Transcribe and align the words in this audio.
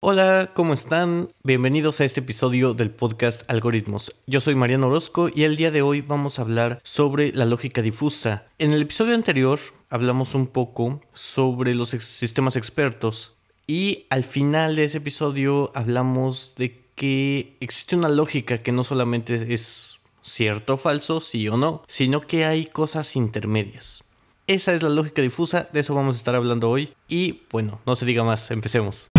Hola, 0.00 0.52
¿cómo 0.54 0.74
están? 0.74 1.32
Bienvenidos 1.42 2.00
a 2.00 2.04
este 2.04 2.20
episodio 2.20 2.72
del 2.72 2.92
podcast 2.92 3.42
Algoritmos. 3.50 4.14
Yo 4.28 4.40
soy 4.40 4.54
Mariano 4.54 4.86
Orozco 4.86 5.28
y 5.28 5.42
el 5.42 5.56
día 5.56 5.72
de 5.72 5.82
hoy 5.82 6.02
vamos 6.02 6.38
a 6.38 6.42
hablar 6.42 6.78
sobre 6.84 7.32
la 7.32 7.44
lógica 7.44 7.82
difusa. 7.82 8.46
En 8.60 8.70
el 8.70 8.82
episodio 8.82 9.16
anterior 9.16 9.58
hablamos 9.90 10.36
un 10.36 10.46
poco 10.46 11.00
sobre 11.12 11.74
los 11.74 11.88
sistemas 11.88 12.54
expertos 12.54 13.34
y 13.66 14.06
al 14.08 14.22
final 14.22 14.76
de 14.76 14.84
ese 14.84 14.98
episodio 14.98 15.72
hablamos 15.74 16.54
de 16.56 16.80
que 16.94 17.56
existe 17.58 17.96
una 17.96 18.08
lógica 18.08 18.58
que 18.58 18.70
no 18.70 18.84
solamente 18.84 19.52
es 19.52 19.98
cierto 20.22 20.74
o 20.74 20.76
falso, 20.76 21.20
sí 21.20 21.48
o 21.48 21.56
no, 21.56 21.82
sino 21.88 22.20
que 22.20 22.44
hay 22.44 22.66
cosas 22.66 23.16
intermedias. 23.16 24.04
Esa 24.46 24.72
es 24.74 24.82
la 24.84 24.90
lógica 24.90 25.22
difusa, 25.22 25.68
de 25.72 25.80
eso 25.80 25.92
vamos 25.92 26.14
a 26.14 26.18
estar 26.18 26.36
hablando 26.36 26.70
hoy 26.70 26.92
y 27.08 27.42
bueno, 27.50 27.80
no 27.84 27.96
se 27.96 28.06
diga 28.06 28.22
más, 28.22 28.48
empecemos. 28.52 29.10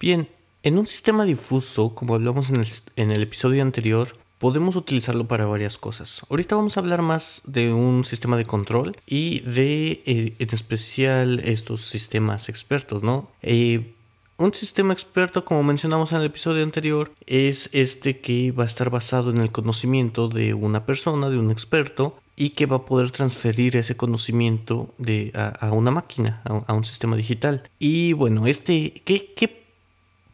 Bien, 0.00 0.28
en 0.62 0.78
un 0.78 0.86
sistema 0.86 1.26
difuso, 1.26 1.94
como 1.94 2.14
hablamos 2.14 2.48
en 2.48 3.10
el, 3.10 3.22
episodio 3.22 3.60
anterior, 3.60 4.16
podemos 4.38 4.74
utilizarlo 4.74 5.28
para 5.28 5.44
varias 5.44 5.76
cosas. 5.76 6.22
Ahorita 6.30 6.56
vamos 6.56 6.78
a 6.78 6.80
hablar 6.80 7.02
más 7.02 7.42
de 7.44 7.70
un 7.74 8.06
sistema 8.06 8.38
de 8.38 8.46
control 8.46 8.96
y 9.06 9.40
de, 9.40 10.02
eh, 10.06 10.34
en 10.38 10.48
especial, 10.52 11.40
estos 11.40 11.82
sistemas 11.82 12.48
expertos, 12.48 13.02
¿no? 13.02 13.28
Eh, 13.42 13.92
un 14.38 14.54
sistema 14.54 14.94
experto, 14.94 15.44
como 15.44 15.62
mencionamos 15.62 16.12
en 16.12 16.20
el 16.20 16.24
episodio 16.24 16.64
anterior, 16.64 17.12
es 17.26 17.68
este 17.72 18.20
que 18.20 18.52
va 18.52 18.62
a 18.62 18.66
estar 18.66 18.88
basado 18.88 19.30
en 19.30 19.36
el 19.36 19.52
conocimiento 19.52 20.28
de 20.28 20.54
una 20.54 20.86
persona, 20.86 21.28
de 21.28 21.36
un 21.36 21.50
experto, 21.50 22.16
y 22.36 22.50
que 22.50 22.64
va 22.64 22.76
a 22.76 22.86
poder 22.86 23.10
transferir 23.10 23.76
ese 23.76 23.98
conocimiento 23.98 24.94
de, 24.96 25.30
a, 25.34 25.72
una 25.72 25.90
máquina, 25.90 26.40
a, 26.46 26.72
un 26.72 26.86
sistema 26.86 27.14
digital. 27.14 27.64
Y 27.78 28.14
bueno, 28.14 28.46
este, 28.46 29.02
¿qué, 29.04 29.59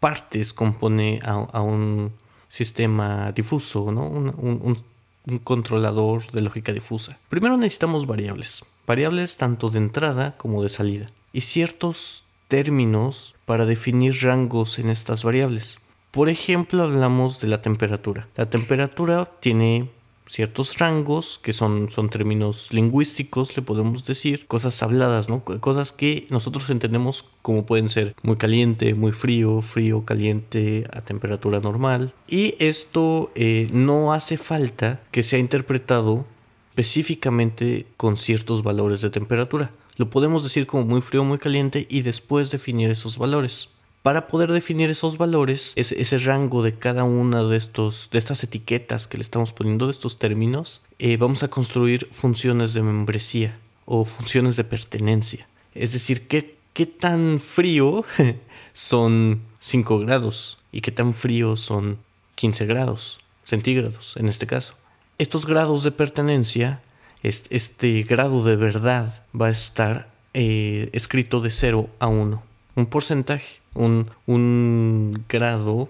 partes 0.01 0.53
compone 0.53 1.21
a, 1.25 1.61
un 1.61 2.13
sistema 2.49 3.33
difuso, 3.33 3.91
¿no? 3.91 4.07
un, 4.09 4.79
un 5.27 5.39
controlador 5.39 6.31
de 6.33 6.43
lógica 6.43 6.73
difusa? 6.73 7.19
Primero 7.29 7.57
necesitamos 7.57 8.07
variables, 8.07 8.65
variables 8.87 9.37
tanto 9.37 9.71
de 9.71 9.79
entrada 9.79 10.37
como 10.37 10.63
de 10.63 10.69
salida, 10.69 11.07
y 11.33 11.43
ciertos 11.43 12.25
términos 12.49 13.35
para 13.45 13.67
definir 13.67 14.23
rangos 14.23 14.79
en 14.79 14.91
estas 14.91 15.25
variables. 15.25 15.79
Por 16.11 16.29
ejemplo, 16.29 16.83
hablamos 16.83 17.41
de 17.41 17.49
la 17.49 17.61
temperatura. 17.61 18.29
La 18.37 18.49
temperatura 18.49 19.27
tiene 19.41 19.91
ciertos 20.27 20.79
rangos, 20.79 21.41
que 21.43 21.53
son, 21.53 21.91
son 21.91 22.11
términos 22.11 22.73
lingüísticos, 22.73 23.57
le 23.57 23.63
podemos 23.63 24.05
decir, 24.05 24.47
cosas 24.47 24.83
habladas, 24.83 25.29
¿no? 25.29 25.45
Cosas 25.45 25.93
que 25.93 26.27
nosotros 26.31 26.69
entendemos 26.71 27.25
como 27.43 27.65
pueden 27.65 27.89
ser 27.89 28.15
muy 28.23 28.37
caliente, 28.37 28.95
muy 28.95 29.13
frío, 29.13 29.63
frío, 29.63 30.05
caliente, 30.05 30.87
a 30.93 31.01
temperatura 31.01 31.61
normal. 31.61 32.13
Y 32.29 32.55
esto 32.59 33.31
eh, 33.35 33.69
no 33.73 34.13
hace 34.13 34.37
falta 34.37 35.01
que 35.11 35.23
sea 35.23 35.39
interpretado 35.39 36.27
específicamente 36.71 37.87
con 37.97 38.19
ciertos 38.19 38.63
valores 38.63 39.01
de 39.01 39.09
temperatura. 39.09 39.71
Lo 39.97 40.11
podemos 40.11 40.43
decir 40.43 40.67
como 40.67 40.85
muy 40.85 41.01
frío, 41.01 41.25
muy 41.25 41.39
caliente 41.39 41.87
y 41.89 42.03
después 42.03 42.51
definir 42.51 42.91
esos 42.91 43.17
valores. 43.17 43.71
Para 44.07 44.29
poder 44.29 44.53
definir 44.53 44.89
esos 44.89 45.19
valores, 45.19 45.73
ese, 45.75 46.19
rango 46.19 46.63
de 46.63 46.71
cada 46.71 47.03
una 47.03 47.43
de, 47.43 47.57
estos, 47.57 48.09
de 48.13 48.21
estas 48.21 48.45
etiquetas 48.45 49.09
que 49.09 49.17
le 49.17 49.23
estamos 49.23 49.53
poniendo, 49.53 49.87
de 49.87 49.91
estos 49.91 50.17
términos, 50.17 50.81
eh, 51.01 51.17
vamos 51.17 51.43
a 51.43 51.49
construir 51.49 52.07
funciones 52.13 52.73
de 52.73 52.83
membresía 52.83 53.59
o 53.85 54.05
funciones 54.05 54.55
de 54.55 54.63
pertenencia. 54.63 55.49
Es 55.75 55.93
decir, 55.93 56.29
qué, 56.29 56.57
qué 56.73 56.87
tan 56.87 57.41
frío 57.41 58.05
son 58.75 59.41
5 59.59 59.99
grados 59.99 60.59
y 60.71 60.83
qué 60.83 60.93
tan 60.93 61.13
frío 61.13 61.57
son 61.57 61.99
15 62.37 62.65
grados 62.65 63.19
centígrados 63.43 64.17
en 64.17 64.29
este 64.29 64.47
caso. 64.47 64.77
Estos 65.19 65.47
grados 65.47 65.83
de 65.83 65.91
pertenencia, 65.91 66.81
este, 67.25 68.05
grado 68.05 68.45
de 68.45 68.55
verdad 68.55 69.25
va 69.35 69.49
a 69.49 69.51
estar 69.51 70.09
eh, 70.33 70.91
escrito 70.93 71.41
de 71.41 71.51
0 71.51 71.91
a 71.99 72.07
1 72.07 72.56
un 72.77 72.87
porcentaje, 72.87 73.61
un, 73.75 74.11
un 74.27 75.25
grado 75.29 75.89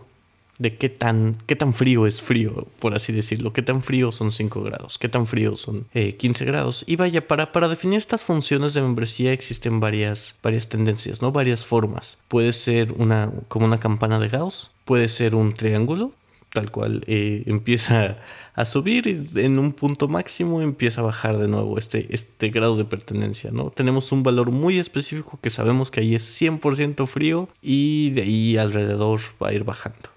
de 0.59 0.77
qué 0.77 0.89
tan, 0.89 1.37
qué 1.47 1.55
tan 1.57 1.75
frío 1.75 2.07
es 2.07 2.23
frío, 2.23 2.67
por 2.79 2.95
así 2.95 3.13
decirlo, 3.13 3.53
qué 3.53 3.63
tan 3.63 3.83
frío 3.83 4.13
son 4.13 4.33
5 4.33 4.63
grados, 4.63 4.99
qué 4.99 5.09
tan 5.09 5.27
frío 5.27 5.57
son 5.57 5.87
15 5.93 6.45
eh, 6.45 6.47
grados. 6.47 6.85
Y 6.87 6.97
vaya, 6.97 7.27
para, 7.27 7.53
para 7.53 7.69
definir 7.69 7.99
estas 7.99 8.25
funciones 8.25 8.73
de 8.75 8.81
membresía 8.81 9.33
existen 9.33 9.81
varias, 9.81 10.35
varias 10.43 10.69
tendencias, 10.69 11.21
¿no? 11.21 11.33
Varias 11.33 11.67
formas. 11.67 12.19
Puede 12.29 12.53
ser 12.53 12.93
una, 12.97 13.31
como 13.49 13.67
una 13.67 13.79
campana 13.79 14.19
de 14.19 14.29
Gauss, 14.29 14.71
puede 14.85 15.09
ser 15.09 15.35
un 15.35 15.53
triángulo, 15.53 16.13
tal 16.57 16.71
cual 16.71 17.03
eh, 17.07 17.43
empieza 17.45 18.17
a 18.55 18.65
subir 18.65 19.07
y 19.07 19.41
en 19.41 19.59
un 19.59 19.75
punto 19.75 20.09
máximo 20.09 20.63
empieza 20.63 21.03
a 21.03 21.05
bajar 21.05 21.37
de 21.37 21.49
nuevo 21.49 21.77
este, 21.77 22.07
este 22.15 22.49
grado 22.49 22.79
de 22.79 22.87
pertenencia, 22.87 23.51
¿no? 23.51 23.69
Tenemos 23.69 24.11
un 24.11 24.23
valor 24.23 24.51
muy 24.53 24.79
específico 24.79 25.39
que 25.43 25.51
sabemos 25.51 25.91
que 25.91 26.01
ahí 26.01 26.15
es 26.15 26.41
100% 26.41 27.07
frío 27.07 27.51
y 27.61 28.09
de 28.13 28.23
ahí 28.23 28.57
alrededor 28.57 29.21
va 29.43 29.49
a 29.49 29.53
ir 29.53 29.65
bajando. 29.65 30.09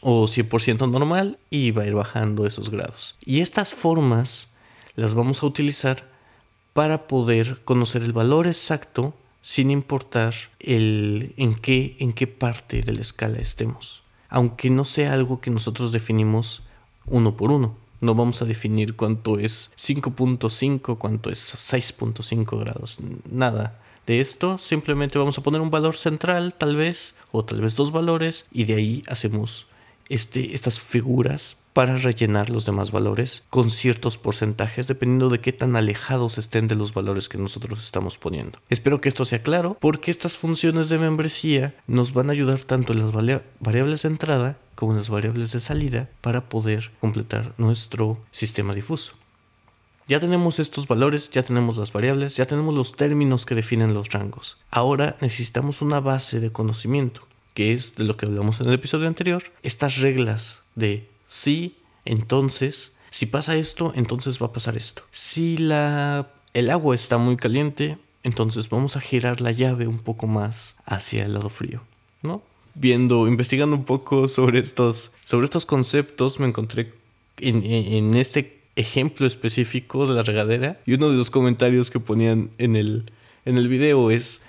O 0.00 0.28
100% 0.28 0.88
normal 0.88 1.40
y 1.50 1.72
va 1.72 1.82
a 1.82 1.86
ir 1.88 1.94
bajando 1.94 2.46
esos 2.46 2.70
grados. 2.70 3.16
Y 3.26 3.40
estas 3.40 3.74
formas 3.74 4.48
las 4.94 5.14
vamos 5.14 5.42
a 5.42 5.46
utilizar 5.46 6.08
para 6.72 7.08
poder 7.08 7.58
conocer 7.64 8.02
el 8.02 8.12
valor 8.12 8.46
exacto 8.46 9.12
sin 9.42 9.72
importar 9.72 10.34
el, 10.60 11.34
en, 11.36 11.56
qué, 11.56 11.96
en 11.98 12.12
qué 12.12 12.28
parte 12.28 12.82
de 12.82 12.92
la 12.92 13.00
escala 13.00 13.38
estemos 13.38 14.04
aunque 14.30 14.70
no 14.70 14.84
sea 14.84 15.12
algo 15.12 15.40
que 15.40 15.50
nosotros 15.50 15.92
definimos 15.92 16.62
uno 17.06 17.36
por 17.36 17.52
uno. 17.52 17.74
No 18.00 18.14
vamos 18.14 18.40
a 18.40 18.46
definir 18.46 18.96
cuánto 18.96 19.38
es 19.38 19.70
5.5, 19.76 20.96
cuánto 20.96 21.30
es 21.30 21.54
6.5 21.54 22.58
grados, 22.58 22.98
nada 23.30 23.78
de 24.06 24.20
esto. 24.20 24.56
Simplemente 24.56 25.18
vamos 25.18 25.36
a 25.36 25.42
poner 25.42 25.60
un 25.60 25.70
valor 25.70 25.96
central, 25.96 26.54
tal 26.54 26.76
vez, 26.76 27.14
o 27.30 27.44
tal 27.44 27.60
vez 27.60 27.76
dos 27.76 27.92
valores, 27.92 28.46
y 28.50 28.64
de 28.64 28.74
ahí 28.74 29.02
hacemos 29.06 29.66
este, 30.08 30.54
estas 30.54 30.80
figuras 30.80 31.58
para 31.72 31.96
rellenar 31.96 32.50
los 32.50 32.66
demás 32.66 32.90
valores 32.90 33.44
con 33.50 33.70
ciertos 33.70 34.18
porcentajes 34.18 34.86
dependiendo 34.86 35.28
de 35.28 35.40
qué 35.40 35.52
tan 35.52 35.76
alejados 35.76 36.38
estén 36.38 36.66
de 36.66 36.74
los 36.74 36.94
valores 36.94 37.28
que 37.28 37.38
nosotros 37.38 37.82
estamos 37.82 38.18
poniendo. 38.18 38.58
Espero 38.68 39.00
que 39.00 39.08
esto 39.08 39.24
sea 39.24 39.42
claro 39.42 39.76
porque 39.80 40.10
estas 40.10 40.36
funciones 40.36 40.88
de 40.88 40.98
membresía 40.98 41.74
nos 41.86 42.12
van 42.12 42.28
a 42.28 42.32
ayudar 42.32 42.60
tanto 42.62 42.92
en 42.92 43.00
las 43.00 43.12
variables 43.12 44.02
de 44.02 44.08
entrada 44.08 44.58
como 44.74 44.92
en 44.92 44.98
las 44.98 45.10
variables 45.10 45.52
de 45.52 45.60
salida 45.60 46.08
para 46.20 46.48
poder 46.48 46.90
completar 47.00 47.52
nuestro 47.58 48.18
sistema 48.30 48.74
difuso. 48.74 49.14
Ya 50.08 50.18
tenemos 50.18 50.58
estos 50.58 50.88
valores, 50.88 51.30
ya 51.30 51.44
tenemos 51.44 51.76
las 51.76 51.92
variables, 51.92 52.34
ya 52.36 52.46
tenemos 52.46 52.74
los 52.74 52.92
términos 52.92 53.46
que 53.46 53.54
definen 53.54 53.94
los 53.94 54.08
rangos. 54.08 54.58
Ahora 54.72 55.16
necesitamos 55.20 55.82
una 55.82 56.00
base 56.00 56.40
de 56.40 56.50
conocimiento, 56.50 57.28
que 57.54 57.72
es 57.72 57.94
de 57.94 58.02
lo 58.02 58.16
que 58.16 58.26
hablamos 58.26 58.60
en 58.60 58.66
el 58.66 58.74
episodio 58.74 59.06
anterior, 59.06 59.44
estas 59.62 59.98
reglas 59.98 60.62
de 60.74 61.08
Sí, 61.30 61.76
entonces, 62.04 62.90
si 63.10 63.26
pasa 63.26 63.54
esto, 63.54 63.92
entonces 63.94 64.42
va 64.42 64.46
a 64.46 64.52
pasar 64.52 64.76
esto. 64.76 65.04
Si 65.12 65.56
la, 65.58 66.28
el 66.54 66.70
agua 66.70 66.96
está 66.96 67.18
muy 67.18 67.36
caliente, 67.36 67.98
entonces 68.24 68.68
vamos 68.68 68.96
a 68.96 69.00
girar 69.00 69.40
la 69.40 69.52
llave 69.52 69.86
un 69.86 70.00
poco 70.00 70.26
más 70.26 70.74
hacia 70.84 71.24
el 71.24 71.34
lado 71.34 71.48
frío, 71.48 71.82
¿no? 72.22 72.42
Viendo, 72.74 73.28
investigando 73.28 73.76
un 73.76 73.84
poco 73.84 74.26
sobre 74.26 74.58
estos, 74.58 75.12
sobre 75.24 75.44
estos 75.44 75.66
conceptos, 75.66 76.40
me 76.40 76.48
encontré 76.48 76.92
en, 77.38 77.64
en 77.64 78.14
este 78.14 78.58
ejemplo 78.74 79.24
específico 79.24 80.08
de 80.08 80.14
la 80.14 80.24
regadera 80.24 80.80
y 80.84 80.94
uno 80.94 81.10
de 81.10 81.16
los 81.16 81.30
comentarios 81.30 81.92
que 81.92 82.00
ponían 82.00 82.50
en 82.58 82.74
el, 82.74 83.04
en 83.44 83.56
el 83.56 83.68
video 83.68 84.10
es, 84.10 84.40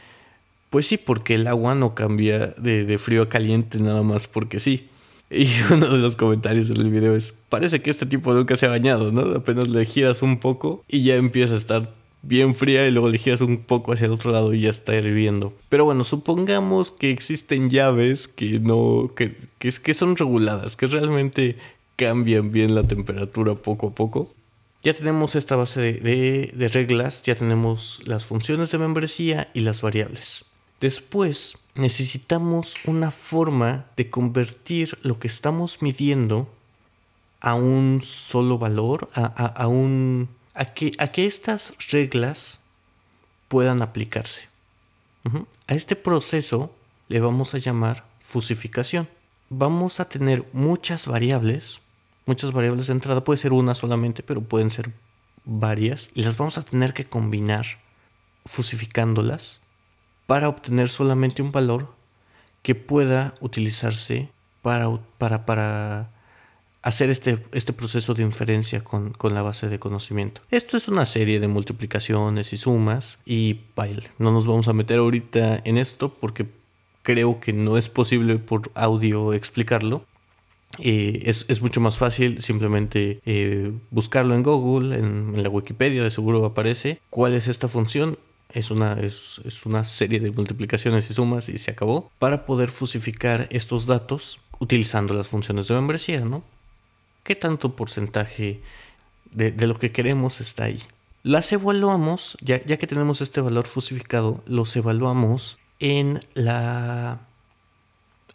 pues 0.72 0.88
sí, 0.88 0.98
porque 0.98 1.36
el 1.36 1.45
agua 1.45 1.75
no 1.75 1.94
cambia 1.94 2.56
de, 2.57 2.86
de 2.86 2.98
frío 2.98 3.22
a 3.22 3.30
caliente 3.30 3.78
nada 3.78 4.01
más 4.01 4.28
porque 4.28 4.60
sí. 4.60 4.88
Y 5.31 5.48
uno 5.72 5.88
de 5.88 5.98
los 5.98 6.16
comentarios 6.16 6.68
del 6.68 6.89
video 6.89 7.16
es, 7.16 7.33
parece 7.50 7.81
que 7.81 7.89
este 7.89 8.06
tipo 8.06 8.33
nunca 8.33 8.57
se 8.57 8.66
ha 8.66 8.69
bañado, 8.69 9.12
¿no? 9.12 9.36
Apenas 9.36 9.69
le 9.69 9.86
giras 9.86 10.22
un 10.22 10.39
poco 10.39 10.83
y 10.88 11.04
ya 11.04 11.16
empieza 11.16 11.54
a 11.54 11.57
estar 11.57 11.94
bien 12.22 12.54
fría 12.54 12.88
y 12.88 12.92
luego 12.92 13.10
le 13.10 13.18
giras 13.18 13.42
un 13.42 13.60
poco 13.60 13.94
hacia 13.94 14.06
el 14.06 14.12
otro 14.12 14.31
lado 14.31 14.54
y 14.54 14.62
ya 14.62 14.69
está 14.69 14.94
hirviendo. 14.94 15.54
Pero 15.69 15.86
bueno, 15.86 16.04
supongamos 16.04 16.92
que 16.92 17.12
existen 17.12 17.69
llaves 17.69 18.28
que 18.28 18.60
no, 18.60 19.12
que, 19.16 19.38
que, 19.57 19.94
son 19.94 20.18
reguladas, 20.18 20.75
que 20.75 20.88
realmente 20.88 21.56
cambian 21.95 22.51
bien 22.51 22.75
la 22.75 22.83
temperatura 22.83 23.56
poco 23.56 23.88
a 23.88 23.95
poco. 23.95 24.33
Ya 24.83 24.94
tenemos 24.94 25.36
esta 25.36 25.56
base 25.56 25.80
de, 25.80 26.51
de 26.54 26.68
reglas, 26.68 27.22
ya 27.24 27.36
tenemos 27.36 28.01
las 28.06 28.25
funciones 28.25 28.72
de 28.72 28.80
membresía 28.80 29.50
y 29.54 29.62
las 29.62 29.81
variables. 29.81 30.44
Después 30.80 31.56
necesitamos 31.75 32.75
una 32.85 33.12
forma 33.12 33.85
de 33.95 34.09
convertir 34.09 34.97
lo 35.01 35.19
que 35.19 35.27
estamos 35.27 35.81
midiendo 35.81 36.51
a 37.39 37.56
un 37.56 38.01
solo 38.03 38.57
valor, 38.57 39.09
a, 39.13 39.68
un... 39.68 40.29
A 40.53 40.65
que, 40.65 40.91
a 41.00 41.07
que 41.07 41.25
estas 41.25 41.73
reglas 41.89 42.59
puedan 43.47 43.81
aplicarse. 43.81 44.47
A 45.68 45.73
este 45.73 45.95
proceso 45.95 46.73
le 47.07 47.19
vamos 47.19 47.53
a 47.53 47.57
llamar 47.57 48.06
fusificación. 48.19 49.09
Vamos 49.50 50.00
a 50.00 50.07
tener 50.07 50.47
muchas 50.53 51.07
variables, 51.07 51.81
muchas 52.25 52.51
variables 52.51 52.88
de 52.88 52.94
entrada, 52.94 53.23
puede 53.23 53.38
ser 53.38 53.53
una 53.53 53.75
solamente, 53.75 54.23
pero 54.23 54.41
pueden 54.41 54.69
ser 54.69 54.91
varias, 55.44 56.09
y 56.13 56.23
las 56.23 56.38
vamos 56.38 56.57
a 56.57 56.63
tener 56.63 56.94
que 56.94 57.06
combinar 57.06 57.65
fusificándolas 58.45 59.59
para 60.25 60.50
obtener 60.50 60.89
solamente 60.89 61.41
un 61.41 61.51
valor 61.51 61.94
que 62.62 62.75
pueda 62.75 63.33
utilizarse 63.41 64.29
para, 64.62 64.89
para, 65.18 65.45
para 65.45 66.12
hacer 66.81 67.09
este, 67.09 67.44
este, 67.51 67.73
proceso 67.73 68.13
de 68.13 68.23
inferencia 68.23 68.83
con, 68.83 69.13
con, 69.13 69.33
la 69.33 69.41
base 69.41 69.69
de 69.69 69.79
conocimiento. 69.79 70.41
Esto 70.51 70.77
es 70.77 70.88
una 70.88 71.06
serie 71.06 71.39
de 71.39 71.47
multiplicaciones 71.47 72.53
y 72.53 72.57
sumas 72.57 73.19
y 73.25 73.62
baile. 73.75 74.12
No 74.19 74.31
nos 74.31 74.47
vamos 74.47 74.68
a 74.68 74.73
meter 74.73 75.00
ahorita 75.00 75.62
en 75.63 75.77
esto 75.77 76.13
porque 76.13 76.47
creo 77.01 77.39
que 77.39 77.53
no 77.53 77.77
es 77.77 77.89
posible 77.89 78.38
por 78.38 78.71
audio 78.75 79.33
explicarlo. 79.33 80.06
Eh, 80.79 81.23
es, 81.25 81.45
es, 81.50 81.62
mucho 81.62 81.81
más 81.81 81.97
fácil 81.97 82.41
simplemente 82.41 83.19
eh, 83.25 83.73
buscarlo 83.89 84.35
en 84.35 84.44
Google, 84.44 84.97
en, 84.97 85.33
en, 85.35 85.44
la 85.44 85.50
Wikipedia, 85.50 86.01
de 86.01 86.12
seguro 86.12 86.45
aparece 86.45 87.01
cuál 87.09 87.33
es 87.33 87.50
esta 87.50 87.68
función. 87.68 88.18
Es 88.53 88.71
una, 88.71 88.94
es, 88.94 89.42
es 89.45 89.65
una 89.65 89.83
serie 89.83 90.19
de 90.19 90.31
multiplicaciones 90.31 91.09
y 91.09 91.13
sumas 91.13 91.50
y 91.50 91.57
se 91.57 91.71
acabó 91.71 92.12
para 92.19 92.45
poder 92.45 92.69
fusificar 92.69 93.48
estos 93.51 93.86
datos 93.86 94.39
utilizando 94.59 95.13
las 95.13 95.27
funciones 95.27 95.68
de 95.68 95.75
membresía, 95.75 96.21
¿no? 96.21 96.44
¿Qué 97.24 97.36
tanto 97.36 97.75
porcentaje 97.75 98.62
de, 99.31 99.51
de 99.51 99.68
lo 99.68 99.77
que 99.80 99.92
queremos 99.92 100.42
está 100.42 100.65
ahí? 100.65 100.81
Las 101.24 101.51
evaluamos, 101.51 102.38
ya, 102.42 102.63
ya 102.65 102.77
que 102.77 102.88
tenemos 102.88 103.21
este 103.21 103.42
valor 103.42 103.68
fusificado, 103.68 104.44
los 104.48 104.75
evaluamos 104.75 105.59
en 105.80 106.19
la 106.33 107.19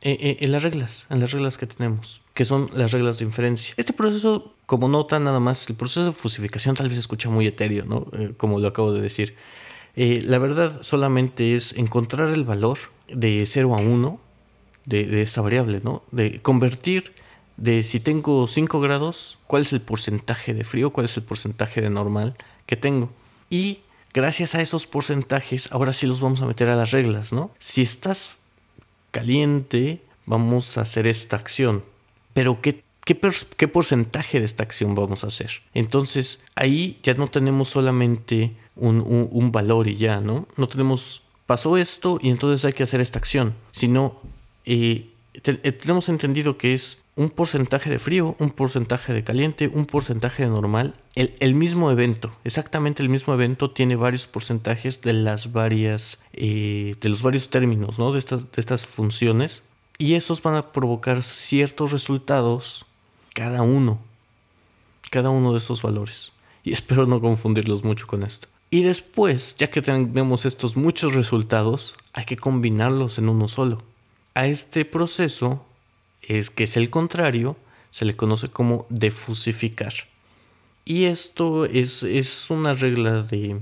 en, 0.03 0.53
las 0.53 0.63
reglas, 0.63 1.07
en 1.11 1.21
las 1.21 1.33
reglas 1.33 1.59
que 1.59 1.67
tenemos, 1.67 2.21
que 2.35 2.45
son 2.45 2.71
las 2.75 2.93
reglas 2.93 3.19
de 3.19 3.25
inferencia. 3.25 3.75
Este 3.77 3.93
proceso, 3.93 4.55
como 4.67 4.89
nota 4.89 5.19
nada 5.19 5.41
más, 5.41 5.69
el 5.69 5.75
proceso 5.75 6.05
de 6.05 6.13
fusificación 6.13 6.77
tal 6.77 6.89
vez 6.89 6.97
se 6.97 7.01
escucha 7.01 7.29
muy 7.29 7.47
etéreo, 7.47 7.85
¿no? 7.87 8.07
Eh, 8.13 8.33
como 8.37 8.61
lo 8.61 8.69
acabo 8.69 8.93
de 8.93 9.01
decir. 9.01 9.35
Eh, 9.97 10.23
la 10.25 10.39
verdad 10.39 10.83
solamente 10.83 11.55
es 11.55 11.73
encontrar 11.73 12.29
el 12.29 12.45
valor 12.45 12.79
de 13.09 13.45
0 13.47 13.75
a 13.75 13.79
1 13.79 14.21
de, 14.85 15.23
esta 15.23 15.41
variable, 15.41 15.81
¿no? 15.83 16.03
De 16.13 16.41
convertir 16.43 17.13
de 17.57 17.83
si 17.83 17.99
tengo 17.99 18.47
5 18.47 18.81
grados, 18.81 19.39
cuál 19.47 19.63
es 19.63 19.73
el 19.73 19.81
porcentaje 19.81 20.53
de 20.53 20.65
frío, 20.65 20.91
cuál 20.91 21.07
es 21.07 21.17
el 21.17 21.23
porcentaje 21.23 21.81
de 21.81 21.89
normal 21.89 22.35
que 22.67 22.77
tengo. 22.77 23.11
Y 23.49 23.81
gracias 24.13 24.55
a 24.55 24.61
esos 24.61 24.87
porcentajes, 24.87 25.73
ahora 25.73 25.95
sí 25.95 26.07
los 26.07 26.21
vamos 26.21 26.43
a 26.43 26.47
meter 26.47 26.69
a 26.69 26.77
las 26.77 26.91
reglas, 26.91 27.33
¿no? 27.33 27.51
Si 27.59 27.81
estás 27.81 28.37
caliente, 29.11 30.03
vamos 30.27 30.77
a 30.77 30.83
hacer 30.83 31.07
esta 31.07 31.37
acción. 31.37 31.83
Pero 32.35 32.61
¿qué, 32.61 32.83
qué, 33.07 33.19
qué 33.57 33.69
porcentaje 33.69 34.41
de 34.41 34.45
esta 34.45 34.63
acción 34.63 34.95
vamos 34.95 35.25
a 35.25 35.29
hacer? 35.29 35.63
Entonces 35.73 36.43
ahí 36.55 36.99
ya 37.03 37.15
no 37.15 37.29
tenemos 37.29 37.71
solamente 37.71 38.53
un, 38.77 39.29
un, 39.31 39.53
valor 39.53 39.89
y 39.89 39.97
ya, 39.97 40.21
¿no? 40.21 40.47
No 40.57 40.67
tenemos, 40.69 41.23
pasó 41.47 41.77
esto 41.77 42.19
y 42.23 42.31
entonces 42.31 42.65
hay 42.65 42.73
que 42.73 42.83
hacer 42.83 43.01
esta 43.01 43.19
acción, 43.19 43.55
sino 43.73 44.21
eh, 44.65 45.11
eh, 45.45 45.73
tenemos 45.73 46.09
entendido 46.09 46.57
que 46.57 46.75
es 46.75 46.99
un 47.15 47.31
porcentaje 47.31 47.89
de 47.89 47.99
frío, 47.99 48.37
un 48.39 48.51
porcentaje 48.51 49.13
de 49.13 49.25
caliente, 49.25 49.71
un 49.73 49.87
porcentaje 49.87 50.43
de 50.43 50.51
normal. 50.51 50.95
El, 51.15 51.35
el, 51.41 51.55
mismo 51.55 51.91
evento, 51.91 52.31
exactamente 52.45 53.03
el 53.03 53.09
mismo 53.09 53.33
evento, 53.33 53.71
tiene 53.71 53.97
varios 53.97 54.27
porcentajes 54.27 55.01
de 55.01 55.15
las 55.15 55.53
varias, 55.53 56.19
eh, 56.35 56.95
de 57.01 57.09
los 57.09 57.23
varios 57.23 57.49
términos, 57.49 57.99
¿no? 57.99 58.13
De 58.13 58.19
estas, 58.19 58.43
de 58.53 58.61
estas 58.61 58.87
funciones. 58.87 59.63
Y 59.99 60.15
esos 60.15 60.43
van 60.43 60.57
a 60.57 60.73
provocar 60.73 61.23
ciertos 61.23 61.91
resultados 61.91 62.85
cada 63.35 63.63
uno. 63.63 63.99
Cada 65.11 65.31
uno 65.31 65.53
de 65.53 65.59
estos 65.59 65.81
valores. 65.81 66.33
Y 66.65 66.73
espero 66.73 67.07
no 67.07 67.21
confundirlos 67.21 67.83
mucho 67.83 68.07
con 68.07 68.25
esto. 68.25 68.49
Y 68.71 68.83
después, 68.83 69.55
ya 69.57 69.69
que 69.69 69.83
tenemos 69.83 70.45
estos 70.45 70.77
muchos 70.77 71.15
resultados, 71.15 71.97
hay 72.13 72.25
que 72.25 72.37
combinarlos 72.37 73.19
en 73.19 73.29
uno 73.29 73.49
solo. 73.49 73.83
A 74.35 74.47
este 74.49 74.85
proceso 74.85 75.65
es 76.23 76.51
que 76.51 76.65
es 76.65 76.77
el 76.77 76.91
contrario, 76.91 77.57
se 77.91 78.05
le 78.05 78.17
conoce 78.17 78.49
como 78.49 78.87
defusificar. 78.89 79.95
Y 80.85 81.05
esto 81.05 81.65
es, 81.65 82.03
es 82.03 82.51
una 82.51 82.75
regla 82.75 83.23
de... 83.23 83.61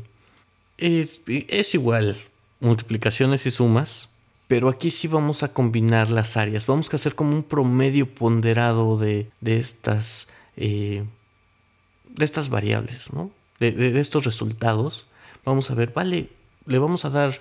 Es, 0.79 1.75
igual, 1.75 2.17
multiplicaciones 2.61 3.47
y 3.47 3.51
sumas, 3.51 4.09
pero 4.49 4.69
aquí 4.69 4.91
sí 4.91 5.07
vamos 5.07 5.43
a 5.43 5.53
combinar 5.53 6.11
las 6.11 6.37
áreas. 6.37 6.67
Vamos 6.67 6.93
a 6.93 6.97
hacer 6.97 7.15
como 7.15 7.35
un 7.35 7.45
promedio 7.45 8.13
ponderado 8.13 8.97
de, 8.99 9.31
de 9.41 9.59
estas, 9.59 10.29
eh, 10.57 11.05
de 12.09 12.25
estas 12.25 12.49
variables, 12.49 13.13
¿no? 13.13 13.31
De, 13.73 14.01
estos 14.01 14.25
resultados. 14.25 15.07
Vamos 15.45 15.71
a 15.71 15.75
ver, 15.75 15.93
vale, 15.93 16.31
le 16.67 16.79
vamos 16.79 17.05
a 17.05 17.11
dar 17.11 17.41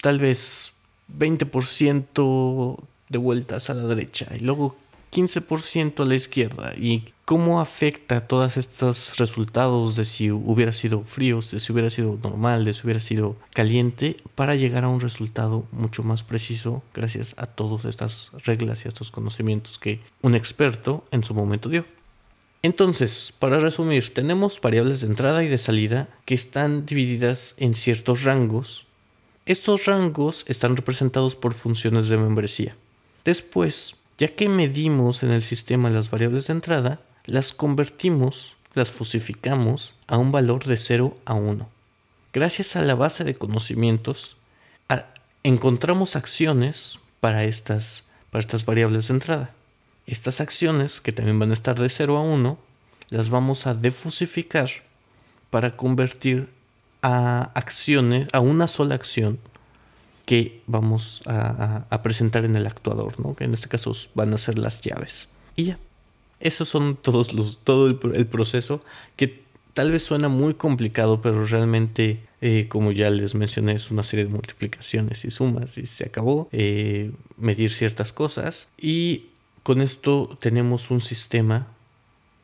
tal 0.00 0.18
vez 0.18 0.72
20% 1.18 2.78
de 3.08 3.18
vueltas 3.18 3.70
a 3.70 3.74
la 3.74 3.82
derecha 3.82 4.26
y 4.34 4.40
luego 4.40 4.76
15% 5.12 6.02
a 6.02 6.06
la 6.06 6.14
izquierda. 6.14 6.74
¿Y 6.76 7.12
cómo 7.24 7.60
afecta 7.60 8.26
todos 8.26 8.56
estos 8.56 9.18
resultados 9.18 9.96
de 9.96 10.04
si 10.04 10.30
hubiera 10.30 10.72
sido 10.72 11.02
frío, 11.02 11.40
de 11.40 11.60
si 11.60 11.72
hubiera 11.72 11.90
sido 11.90 12.18
normal, 12.22 12.64
de 12.64 12.72
si 12.72 12.82
hubiera 12.84 13.00
sido 13.00 13.36
caliente, 13.52 14.16
para 14.34 14.54
llegar 14.54 14.84
a 14.84 14.88
un 14.88 15.00
resultado 15.00 15.64
mucho 15.72 16.02
más 16.02 16.22
preciso 16.22 16.82
gracias 16.94 17.34
a 17.38 17.46
todas 17.46 17.84
estas 17.84 18.30
reglas 18.44 18.84
y 18.84 18.88
a 18.88 18.90
estos 18.90 19.10
conocimientos 19.10 19.78
que 19.78 20.00
un 20.22 20.34
experto 20.34 21.04
en 21.10 21.24
su 21.24 21.34
momento 21.34 21.68
dio? 21.68 21.84
Entonces, 22.62 23.32
para 23.38 23.58
resumir, 23.58 24.12
tenemos 24.12 24.60
variables 24.60 25.00
de 25.00 25.06
entrada 25.06 25.42
y 25.42 25.48
de 25.48 25.56
salida 25.56 26.08
que 26.26 26.34
están 26.34 26.84
divididas 26.84 27.54
en 27.56 27.74
ciertos 27.74 28.24
rangos. 28.24 28.86
Estos 29.46 29.86
rangos 29.86 30.44
están 30.46 30.76
representados 30.76 31.36
por 31.36 31.54
funciones 31.54 32.08
de 32.08 32.18
membresía. 32.18 32.76
Después, 33.24 33.96
ya 34.18 34.28
que 34.28 34.48
medimos 34.50 35.22
en 35.22 35.30
el 35.30 35.42
sistema 35.42 35.88
las 35.88 36.10
variables 36.10 36.46
de 36.48 36.52
entrada, 36.52 37.00
las 37.24 37.54
convertimos, 37.54 38.56
las 38.74 38.92
fusificamos 38.92 39.94
a 40.06 40.18
un 40.18 40.30
valor 40.30 40.66
de 40.66 40.76
0 40.76 41.14
a 41.24 41.34
1. 41.34 41.68
Gracias 42.32 42.76
a 42.76 42.82
la 42.82 42.94
base 42.94 43.24
de 43.24 43.34
conocimientos, 43.34 44.36
encontramos 45.42 46.16
acciones 46.16 46.98
para 47.20 47.44
estas, 47.44 48.04
para 48.30 48.40
estas 48.40 48.66
variables 48.66 49.08
de 49.08 49.14
entrada. 49.14 49.54
Estas 50.10 50.40
acciones, 50.40 51.00
que 51.00 51.12
también 51.12 51.38
van 51.38 51.50
a 51.50 51.54
estar 51.54 51.78
de 51.78 51.88
0 51.88 52.18
a 52.18 52.22
1, 52.22 52.58
las 53.10 53.30
vamos 53.30 53.68
a 53.68 53.74
defusificar 53.74 54.68
para 55.50 55.76
convertir 55.76 56.48
a 57.00 57.52
acciones, 57.54 58.28
a 58.32 58.40
una 58.40 58.66
sola 58.66 58.96
acción 58.96 59.38
que 60.26 60.62
vamos 60.66 61.22
a, 61.26 62.00
presentar 62.02 62.44
en 62.44 62.56
el 62.56 62.66
actuador, 62.66 63.20
¿no? 63.20 63.36
que 63.36 63.44
en 63.44 63.54
este 63.54 63.68
caso 63.68 63.92
van 64.14 64.34
a 64.34 64.38
ser 64.38 64.58
las 64.58 64.80
llaves. 64.80 65.28
Y 65.54 65.66
ya, 65.66 65.78
esos 66.40 66.68
son 66.68 66.96
todos 66.96 67.32
los, 67.32 67.60
todo 67.62 67.86
el, 67.86 67.98
el 68.14 68.26
proceso 68.26 68.82
que 69.14 69.44
tal 69.74 69.92
vez 69.92 70.02
suena 70.02 70.28
muy 70.28 70.54
complicado, 70.54 71.20
pero 71.20 71.46
realmente, 71.46 72.26
eh, 72.40 72.66
como 72.68 72.90
ya 72.90 73.10
les 73.10 73.36
mencioné, 73.36 73.74
es 73.74 73.92
una 73.92 74.02
serie 74.02 74.24
de 74.24 74.32
multiplicaciones 74.32 75.24
y 75.24 75.30
sumas 75.30 75.78
y 75.78 75.86
se 75.86 76.06
acabó. 76.06 76.48
Eh, 76.50 77.12
medir 77.36 77.70
ciertas 77.70 78.12
cosas 78.12 78.66
y 78.76 79.26
con 79.62 79.80
esto 79.80 80.36
tenemos 80.40 80.90
un 80.90 81.00
sistema 81.00 81.68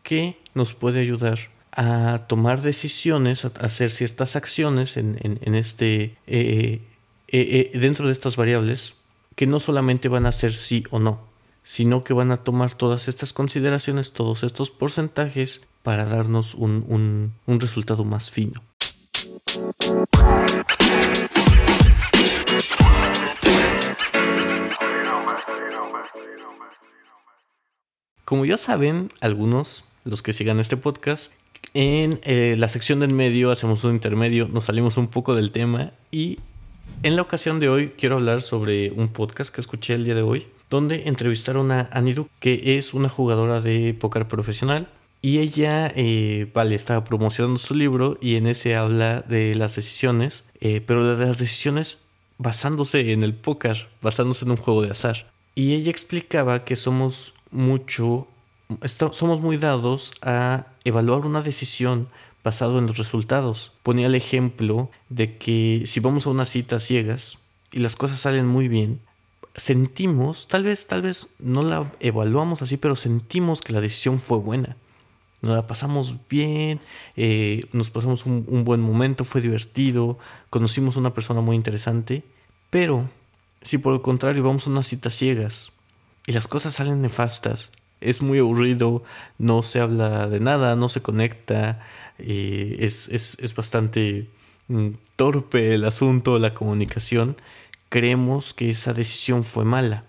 que 0.03 0.39
nos 0.55 0.75
puede 0.75 1.01
ayudar 1.01 1.39
a 1.73 2.27
tomar 2.27 2.63
decisiones, 2.63 3.45
a 3.45 3.49
hacer 3.61 3.91
ciertas 3.91 4.37
acciones 4.37 4.97
en, 4.97 5.19
en, 5.23 5.55
este... 5.55 6.17
Eh, 6.27 6.81
eh, 7.29 7.71
eh, 7.73 7.79
dentro 7.79 8.07
de 8.07 8.13
estas 8.13 8.37
variables 8.37 8.95
que 9.35 9.47
no 9.47 9.61
solamente 9.61 10.09
van 10.09 10.27
a 10.27 10.33
ser 10.33 10.55
sí 10.55 10.85
o 10.91 10.99
no, 10.99 11.21
sino 11.65 12.05
que 12.05 12.15
van 12.15 12.31
a 12.31 12.39
tomar 12.39 12.75
todas 12.75 13.09
estas 13.09 13.33
consideraciones, 13.33 14.13
todos 14.13 14.45
estos 14.45 14.71
porcentajes 14.71 15.61
para 15.83 16.05
darnos 16.05 16.55
un, 16.55 17.35
un 17.47 17.61
resultado 17.61 18.05
más 18.05 18.31
fino. 18.31 18.63
Como 28.27 28.45
ya 28.45 28.57
saben, 28.57 29.13
algunos, 29.21 29.85
los 30.05 30.21
que 30.21 30.33
sigan 30.33 30.59
este 30.59 30.77
podcast, 30.77 31.31
en 31.75 32.19
eh, 32.25 32.57
la 32.59 32.67
sección 32.67 32.99
del 32.99 33.13
medio 33.13 33.53
hacemos 33.53 33.85
un 33.85 33.93
intermedio, 33.93 34.49
nos 34.49 34.65
salimos 34.65 34.97
un 34.97 35.07
poco 35.07 35.37
del 35.37 35.53
tema 35.53 35.93
y 36.11 36.41
en 37.05 37.15
la 37.15 37.23
ocasión 37.23 37.61
de 37.61 37.69
hoy 37.69 37.91
quiero 37.97 38.17
hablar 38.17 38.43
sobre 38.43 38.91
un 38.91 39.11
podcast 39.11 39.55
que 39.55 39.61
escuché 39.61 39.95
el 39.95 40.05
día 40.05 40.17
de 40.17 40.23
hoy, 40.23 40.49
donde 40.69 41.07
entrevistaron 41.07 41.71
a 41.71 41.89
Anidu, 41.93 42.27
que 42.41 42.77
es 42.77 42.95
una 42.95 43.09
jugadora 43.09 43.61
de 43.61 43.95
póker 43.95 44.27
profesional, 44.27 44.89
Y 45.23 45.39
ella, 45.39 45.93
eh, 45.95 46.51
vale, 46.53 46.75
estaba 46.75 47.05
promocionando 47.05 47.59
su 47.59 47.77
libro 47.77 48.19
y 48.21 48.35
en 48.35 48.49
ese 48.49 48.75
habla 48.75 49.21
de 49.21 49.55
las 49.55 49.77
decisiones, 49.77 50.43
eh, 50.61 50.81
pero 50.85 51.17
de 51.17 51.27
las 51.27 51.39
decisiones 51.39 51.99
basándose 52.39 53.13
en 53.13 53.23
el 53.23 53.35
póker, 53.35 53.87
basándose 54.03 54.45
en 54.45 54.51
un 54.51 54.57
juego 54.57 54.83
de 54.83 54.91
azar. 54.91 55.31
Y 55.55 55.75
ella 55.75 55.93
explicaba 55.93 56.65
que 56.65 56.75
somos 56.75 57.36
mucho, 57.57 58.29
somos 59.13 59.41
muy 59.41 59.57
dados 59.57 60.13
a 60.23 60.67
evaluar 60.85 61.27
una 61.27 61.43
decisión 61.43 62.09
basado 62.45 62.79
en 62.79 62.87
los 62.87 62.99
resultados. 62.99 63.73
Ponía 63.83 64.07
el 64.07 64.15
ejemplo 64.15 64.91
de 65.09 65.37
que 65.37 65.83
si 65.87 65.99
vamos 65.99 66.27
a 66.27 66.31
una 66.31 66.45
cita 66.45 66.79
ciegas 66.79 67.39
y 67.73 67.81
las 67.81 67.97
cosas 67.97 68.21
salen 68.21 68.47
muy 68.47 68.69
bien, 68.69 69.01
sentimos, 69.55 70.47
tal 70.47 70.63
vez, 70.63 70.87
tal 70.87 71.03
vez 71.03 71.29
no 71.39 71.63
la 71.63 71.91
evaluamos 71.99 72.63
así, 72.63 72.77
pero 72.77 72.95
sentimos 72.95 73.63
que 73.63 73.73
la 73.73 73.81
decisión 73.81 74.21
fue 74.21 74.39
buena. 74.39 74.77
Nos 75.43 75.55
la 75.55 75.67
pasamos 75.67 76.15
bien, 76.29 76.81
eh, 77.17 77.63
nos 77.73 77.91
pasamos 77.91 78.27
un, 78.27 78.45
un, 78.49 78.65
buen 78.65 78.81
momento, 78.81 79.25
fue 79.25 79.41
divertido, 79.41 80.19
conocimos 80.51 80.97
a 80.97 81.01
una 81.01 81.15
persona 81.15 81.41
muy 81.41 81.57
interesante, 81.57 82.23
pero 82.71 83.09
si 83.61 83.79
por 83.79 83.95
el 83.95 84.03
contrario 84.03 84.43
vamos 84.43 84.67
a 84.67 84.71
unas 84.71 84.87
citas 84.87 85.15
ciegas 85.15 85.73
y 86.27 86.33
las 86.33 86.49
cosas 86.49 86.75
salen 86.75 87.03
nefastas, 87.03 87.71
es 88.01 88.21
muy 88.23 88.39
aburrido, 88.39 89.03
no 89.39 89.63
se 89.63 89.81
habla 89.81 90.27
de 90.27 90.41
nada, 90.41 90.77
no 90.77 90.89
se 90.89 91.01
conecta, 91.03 91.81
es, 92.19 93.09
es, 93.09 93.39
es, 93.41 93.55
bastante 93.55 94.29
mm, 94.69 94.91
torpe 95.17 95.75
el 95.75 95.85
asunto, 95.85 96.39
la 96.39 96.55
comunicación, 96.55 97.37
creemos 97.89 98.55
que 98.55 98.71
esa 98.71 98.93
decisión 98.93 99.45
fue 99.45 99.65
mala, 99.65 100.05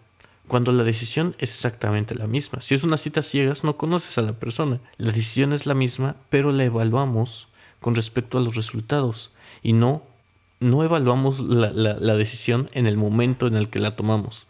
cuando 0.47 0.71
la 0.71 0.83
decisión 0.83 1.35
es 1.39 1.51
exactamente 1.51 2.15
la 2.15 2.27
misma. 2.27 2.61
Si 2.61 2.73
es 2.73 2.83
una 2.83 2.97
cita 2.97 3.21
ciegas, 3.21 3.63
no 3.63 3.75
conoces 3.75 4.17
a 4.17 4.21
la 4.21 4.33
persona. 4.33 4.79
La 4.97 5.11
decisión 5.11 5.51
es 5.51 5.65
la 5.65 5.73
misma, 5.73 6.15
pero 6.29 6.51
la 6.51 6.63
evaluamos 6.63 7.49
con 7.81 7.95
respecto 7.95 8.37
a 8.37 8.41
los 8.41 8.55
resultados 8.55 9.31
y 9.61 9.73
no, 9.73 10.03
no 10.61 10.83
evaluamos 10.85 11.41
la, 11.41 11.71
la, 11.71 11.95
la 11.99 12.15
decisión 12.15 12.69
en 12.73 12.87
el 12.87 12.95
momento 12.95 13.47
en 13.47 13.57
el 13.57 13.69
que 13.69 13.79
la 13.79 13.97
tomamos. 13.97 14.46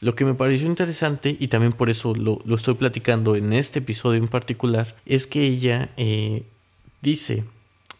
Lo 0.00 0.14
que 0.14 0.24
me 0.24 0.34
pareció 0.34 0.66
interesante, 0.66 1.36
y 1.38 1.48
también 1.48 1.72
por 1.72 1.88
eso 1.88 2.14
lo, 2.14 2.40
lo, 2.44 2.56
estoy 2.56 2.74
platicando 2.74 3.36
en 3.36 3.52
este 3.52 3.78
episodio 3.78 4.18
en 4.18 4.28
particular, 4.28 4.96
es 5.06 5.26
que 5.26 5.46
ella 5.46 5.90
eh, 5.96 6.44
dice, 7.00 7.44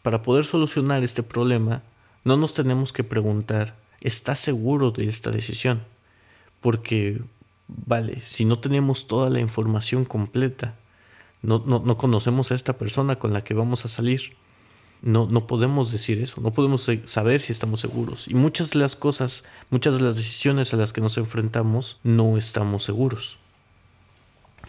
para 0.03 0.23
poder 0.23 0.45
solucionar 0.45 1.03
este 1.03 1.23
problema, 1.23 1.83
no 2.25 2.37
nos 2.37 2.53
tenemos 2.53 2.93
que 2.93 3.05
preguntar, 3.05 3.77
¿estás 4.01 4.41
seguro 4.41 4.91
de 4.91 5.07
esta 5.07 5.31
decisión? 5.31 5.83
Porque, 6.61 7.21
vale, 7.69 8.21
si 8.25 8.45
no 8.45 8.59
tenemos 8.59 9.07
toda 9.07 9.31
la 9.31 9.41
información 9.41 10.05
completa, 10.05 10.75
no, 11.43 11.63
no, 11.65 11.83
no 11.85 11.97
conocemos 11.97 12.51
a 12.51 12.55
esta 12.55 12.79
persona 12.79 13.17
con 13.17 13.33
la 13.33 13.45
que 13.45 13.55
vamos 13.55 13.85
a 13.85 13.89
salir, 13.89 14.37
no, 15.05 15.27
no 15.31 15.47
podemos 15.47 15.93
decir 15.93 16.19
eso, 16.23 16.41
no 16.41 16.51
podemos 16.51 16.91
saber 17.05 17.41
si 17.43 17.53
estamos 17.53 17.81
seguros. 17.81 18.27
Y 18.27 18.35
muchas 18.35 18.71
de 18.71 18.79
las 18.79 18.97
cosas, 18.97 19.45
muchas 19.69 19.97
de 19.97 20.01
las 20.01 20.17
decisiones 20.17 20.73
a 20.73 20.79
las 20.79 20.95
que 20.95 21.03
nos 21.03 21.19
enfrentamos, 21.19 21.99
no 22.03 22.39
estamos 22.39 22.85
seguros. 22.85 23.39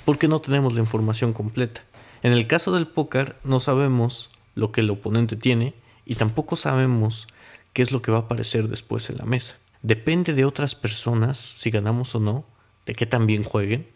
Porque 0.03 0.27
no 0.27 0.41
tenemos 0.41 0.73
la 0.73 0.81
información 0.81 1.31
completa. 1.31 1.83
En 2.21 2.33
el 2.33 2.47
caso 2.47 2.73
del 2.73 2.85
póker, 2.85 3.37
no 3.45 3.61
sabemos 3.61 4.29
lo 4.55 4.73
que 4.73 4.81
el 4.81 4.91
oponente 4.91 5.37
tiene 5.37 5.73
y 6.05 6.15
tampoco 6.15 6.57
sabemos 6.57 7.29
qué 7.71 7.81
es 7.81 7.93
lo 7.93 8.01
que 8.01 8.11
va 8.11 8.17
a 8.17 8.21
aparecer 8.21 8.67
después 8.67 9.09
en 9.09 9.17
la 9.17 9.25
mesa. 9.25 9.55
Depende 9.83 10.33
de 10.33 10.43
otras 10.43 10.75
personas 10.75 11.37
si 11.37 11.71
ganamos 11.71 12.13
o 12.13 12.19
no, 12.19 12.45
de 12.85 12.93
qué 12.93 13.05
tan 13.05 13.25
bien 13.25 13.45
jueguen 13.45 13.87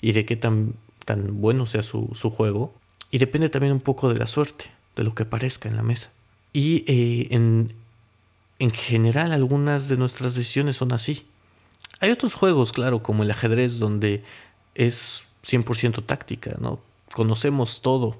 y 0.00 0.12
de 0.12 0.24
qué 0.24 0.36
tan, 0.36 0.74
tan 1.04 1.38
bueno 1.42 1.66
sea 1.66 1.82
su, 1.82 2.08
su 2.14 2.30
juego. 2.30 2.74
Y 3.10 3.18
depende 3.18 3.50
también 3.50 3.74
un 3.74 3.80
poco 3.80 4.08
de 4.10 4.18
la 4.18 4.26
suerte 4.26 4.70
de 4.96 5.04
lo 5.04 5.14
que 5.14 5.24
aparezca 5.24 5.68
en 5.68 5.76
la 5.76 5.82
mesa. 5.82 6.10
Y 6.52 6.84
eh, 6.86 7.28
en, 7.30 7.74
en 8.58 8.70
general 8.70 9.32
algunas 9.32 9.88
de 9.88 9.96
nuestras 9.96 10.34
decisiones 10.34 10.76
son 10.76 10.92
así. 10.92 11.26
Hay 12.00 12.10
otros 12.10 12.34
juegos, 12.34 12.72
claro, 12.72 13.02
como 13.02 13.22
el 13.22 13.30
ajedrez, 13.30 13.78
donde 13.78 14.24
es 14.74 15.26
100% 15.44 16.04
táctica, 16.04 16.56
¿no? 16.60 16.80
Conocemos 17.12 17.80
todo. 17.82 18.18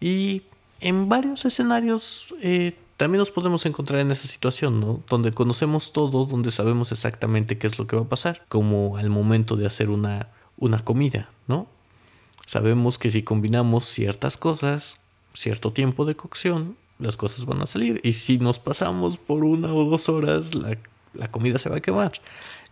Y 0.00 0.42
en 0.80 1.08
varios 1.08 1.44
escenarios 1.44 2.34
eh, 2.42 2.76
también 2.96 3.18
nos 3.18 3.30
podemos 3.30 3.66
encontrar 3.66 4.00
en 4.00 4.10
esa 4.10 4.26
situación, 4.28 4.80
¿no? 4.80 5.02
Donde 5.08 5.32
conocemos 5.32 5.92
todo, 5.92 6.26
donde 6.26 6.50
sabemos 6.50 6.92
exactamente 6.92 7.58
qué 7.58 7.66
es 7.66 7.78
lo 7.78 7.86
que 7.86 7.96
va 7.96 8.02
a 8.02 8.08
pasar, 8.08 8.44
como 8.48 8.96
al 8.96 9.10
momento 9.10 9.56
de 9.56 9.66
hacer 9.66 9.90
una, 9.90 10.28
una 10.56 10.84
comida, 10.84 11.30
¿no? 11.48 11.66
Sabemos 12.46 12.98
que 12.98 13.10
si 13.10 13.22
combinamos 13.22 13.84
ciertas 13.84 14.36
cosas 14.36 15.00
cierto 15.34 15.72
tiempo 15.72 16.04
de 16.04 16.16
cocción, 16.16 16.76
las 16.98 17.16
cosas 17.16 17.44
van 17.44 17.60
a 17.62 17.66
salir. 17.66 18.00
Y 18.02 18.14
si 18.14 18.38
nos 18.38 18.58
pasamos 18.58 19.16
por 19.18 19.44
una 19.44 19.72
o 19.72 19.84
dos 19.84 20.08
horas, 20.08 20.54
la, 20.54 20.78
la 21.12 21.28
comida 21.28 21.58
se 21.58 21.68
va 21.68 21.76
a 21.76 21.80
quemar. 21.80 22.12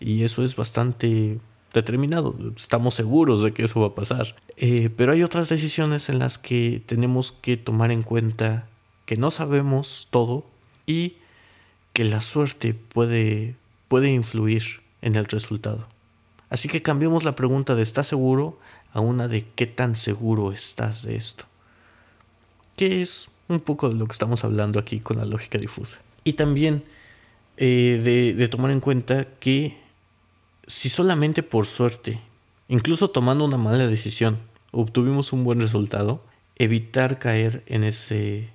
Y 0.01 0.25
eso 0.25 0.45
es 0.45 0.57
bastante 0.57 1.39
determinado. 1.73 2.35
Estamos 2.57 2.95
seguros 2.95 3.43
de 3.43 3.53
que 3.53 3.65
eso 3.65 3.81
va 3.81 3.89
a 3.89 3.95
pasar. 3.95 4.37
Eh, 4.57 4.91
pero 4.97 5.13
hay 5.13 5.23
otras 5.23 5.49
decisiones 5.49 6.09
en 6.09 6.19
las 6.19 6.39
que 6.39 6.83
tenemos 6.87 7.33
que 7.33 7.57
tomar 7.57 7.91
en 7.91 8.03
cuenta 8.03 8.67
que 9.07 9.17
no 9.17 9.31
sabemos 9.31 10.09
todo 10.11 10.47
y 10.87 11.17
que 11.93 12.05
la 12.05 12.21
suerte 12.21 12.75
puede, 12.75 13.57
puede 13.89 14.11
influir 14.13 14.63
en 15.03 15.17
el 15.17 15.27
resultado. 15.27 15.87
Así 16.49 16.69
que 16.69 16.83
cambiemos 16.83 17.25
la 17.25 17.35
pregunta 17.35 17.75
de 17.75 17.83
¿estás 17.83 18.07
seguro? 18.07 18.59
a 18.93 19.01
una 19.01 19.27
de 19.27 19.47
¿qué 19.55 19.67
tan 19.67 19.97
seguro 19.97 20.53
estás 20.53 21.03
de 21.03 21.17
esto? 21.17 21.45
Que 22.77 23.03
es 23.03 23.29
un 23.49 23.61
poco 23.61 23.89
de 23.89 23.97
lo 23.97 24.07
que 24.07 24.13
estamos 24.13 24.45
hablando 24.45 24.79
aquí 24.79 25.01
con 25.01 25.19
la 25.19 25.25
lógica 25.25 25.59
difusa. 25.59 26.01
Y 26.25 26.35
también 26.35 26.85
eh, 27.57 28.01
de, 28.03 28.35
de 28.35 28.49
tomar 28.49 28.71
en 28.71 28.81
cuenta 28.81 29.27
que 29.41 29.77
si 30.67 30.89
solamente 30.89 31.43
por 31.43 31.67
suerte, 31.67 32.21
incluso 32.69 33.11
tomando 33.11 33.45
una 33.45 33.59
mala 33.59 33.87
decisión, 33.87 34.39
obtuvimos 34.71 35.33
un 35.33 35.45
buen 35.45 35.61
resultado, 35.61 36.23
evitar 36.57 37.19
caer 37.19 37.63
en 37.67 37.85
ese, 37.85 38.51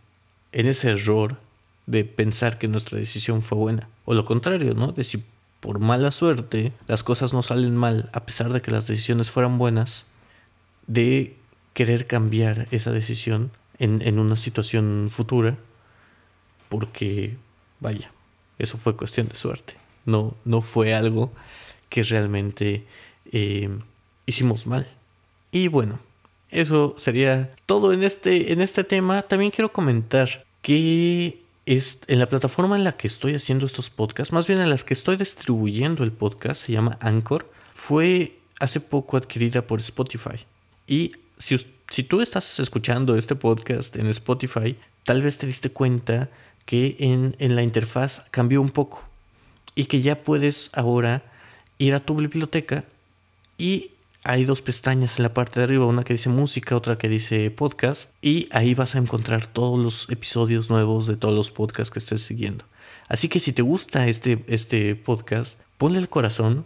en 0.51 0.67
ese 0.67 0.91
error 0.91 1.39
de 1.85 2.03
pensar 2.05 2.57
que 2.57 2.67
nuestra 2.67 2.97
decisión 2.97 3.41
fue 3.41 3.57
buena. 3.57 3.89
O 4.05 4.13
lo 4.13 4.25
contrario, 4.25 4.73
¿no? 4.73 4.91
De 4.91 5.03
si 5.03 5.23
por 5.59 5.79
mala 5.79 6.11
suerte 6.11 6.73
las 6.87 7.03
cosas 7.03 7.33
no 7.33 7.43
salen 7.43 7.75
mal 7.75 8.09
a 8.13 8.25
pesar 8.25 8.51
de 8.53 8.61
que 8.61 8.71
las 8.71 8.87
decisiones 8.87 9.31
fueran 9.31 9.57
buenas, 9.57 10.05
de 10.85 11.35
querer 11.73 12.07
cambiar 12.07 12.67
esa 12.71 12.91
decisión 12.91 13.51
en, 13.79 14.01
en 14.01 14.19
una 14.19 14.35
situación 14.35 15.09
futura, 15.11 15.57
porque, 16.69 17.37
vaya, 17.79 18.11
eso 18.59 18.77
fue 18.77 18.95
cuestión 18.95 19.27
de 19.27 19.35
suerte, 19.35 19.75
no, 20.05 20.35
no 20.45 20.61
fue 20.61 20.93
algo 20.93 21.31
que 21.89 22.03
realmente 22.03 22.85
eh, 23.31 23.69
hicimos 24.25 24.67
mal. 24.67 24.87
Y 25.51 25.67
bueno, 25.67 25.99
eso 26.49 26.95
sería 26.97 27.53
todo 27.65 27.93
en 27.93 28.03
este, 28.03 28.51
en 28.51 28.61
este 28.61 28.83
tema. 28.83 29.21
También 29.21 29.51
quiero 29.51 29.71
comentar 29.71 30.45
que 30.61 31.41
es 31.65 31.99
en 32.07 32.19
la 32.19 32.29
plataforma 32.29 32.75
en 32.75 32.83
la 32.83 32.93
que 32.93 33.07
estoy 33.07 33.35
haciendo 33.35 33.65
estos 33.65 33.89
podcasts, 33.89 34.33
más 34.33 34.47
bien 34.47 34.61
en 34.61 34.69
las 34.69 34.83
que 34.83 34.93
estoy 34.93 35.17
distribuyendo 35.17 36.03
el 36.03 36.11
podcast, 36.11 36.65
se 36.65 36.73
llama 36.73 36.97
Anchor, 37.01 37.51
fue 37.73 38.39
hace 38.59 38.79
poco 38.79 39.17
adquirida 39.17 39.67
por 39.67 39.79
Spotify. 39.79 40.45
Y 40.87 41.11
si, 41.37 41.55
usted 41.55 41.76
si 41.89 42.03
tú 42.03 42.21
estás 42.21 42.59
escuchando 42.59 43.15
este 43.15 43.35
podcast 43.35 43.95
en 43.95 44.07
Spotify, 44.07 44.77
tal 45.03 45.21
vez 45.21 45.37
te 45.37 45.47
diste 45.47 45.69
cuenta 45.69 46.29
que 46.65 46.97
en, 46.99 47.35
en, 47.39 47.55
la 47.55 47.63
interfaz 47.63 48.23
cambió 48.29 48.61
un 48.61 48.71
poco 48.71 49.07
y 49.73 49.85
que 49.85 50.01
ya 50.01 50.21
puedes 50.21 50.69
ahora 50.73 51.23
ir 51.77 51.95
a 51.95 52.01
tu 52.01 52.15
biblioteca 52.15 52.83
y 53.57 53.91
hay 54.23 54.43
dos 54.43 54.61
pestañas 54.61 55.17
en 55.17 55.23
la 55.23 55.33
parte 55.33 55.59
de 55.59 55.63
arriba, 55.63 55.85
una 55.85 56.03
que 56.03 56.13
dice 56.13 56.27
música, 56.27 56.75
otra 56.75 56.97
que 56.97 57.07
dice 57.07 57.49
podcast 57.51 58.11
y 58.21 58.49
ahí 58.51 58.75
vas 58.75 58.95
a 58.95 58.97
encontrar 58.97 59.45
todos 59.45 59.79
los 59.79 60.09
episodios 60.09 60.69
nuevos 60.69 61.07
de 61.07 61.15
todos 61.15 61.33
los 61.33 61.51
podcasts 61.51 61.91
que 61.91 61.99
estés 61.99 62.21
siguiendo. 62.21 62.65
Así 63.07 63.29
que 63.29 63.39
si 63.39 63.53
te 63.53 63.61
gusta 63.61 64.07
este, 64.07 64.43
este 64.47 64.95
podcast, 64.95 65.57
ponle 65.77 65.99
el 65.99 66.09
corazón 66.09 66.65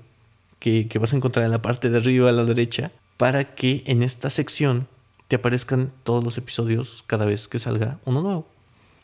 que, 0.57 0.87
que 0.87 0.97
vas 0.97 1.13
a 1.13 1.17
encontrar 1.17 1.45
en 1.45 1.51
la 1.51 1.61
parte 1.61 1.91
de 1.91 1.97
arriba 1.97 2.29
a 2.29 2.33
la 2.33 2.45
derecha 2.45 2.91
para 3.17 3.53
que 3.53 3.83
en 3.85 4.01
esta 4.01 4.31
sección 4.31 4.87
te 5.31 5.37
aparezcan 5.37 5.93
todos 6.03 6.25
los 6.25 6.37
episodios 6.37 7.05
cada 7.07 7.23
vez 7.23 7.47
que 7.47 7.57
salga 7.57 7.99
uno 8.03 8.21
nuevo. 8.21 8.47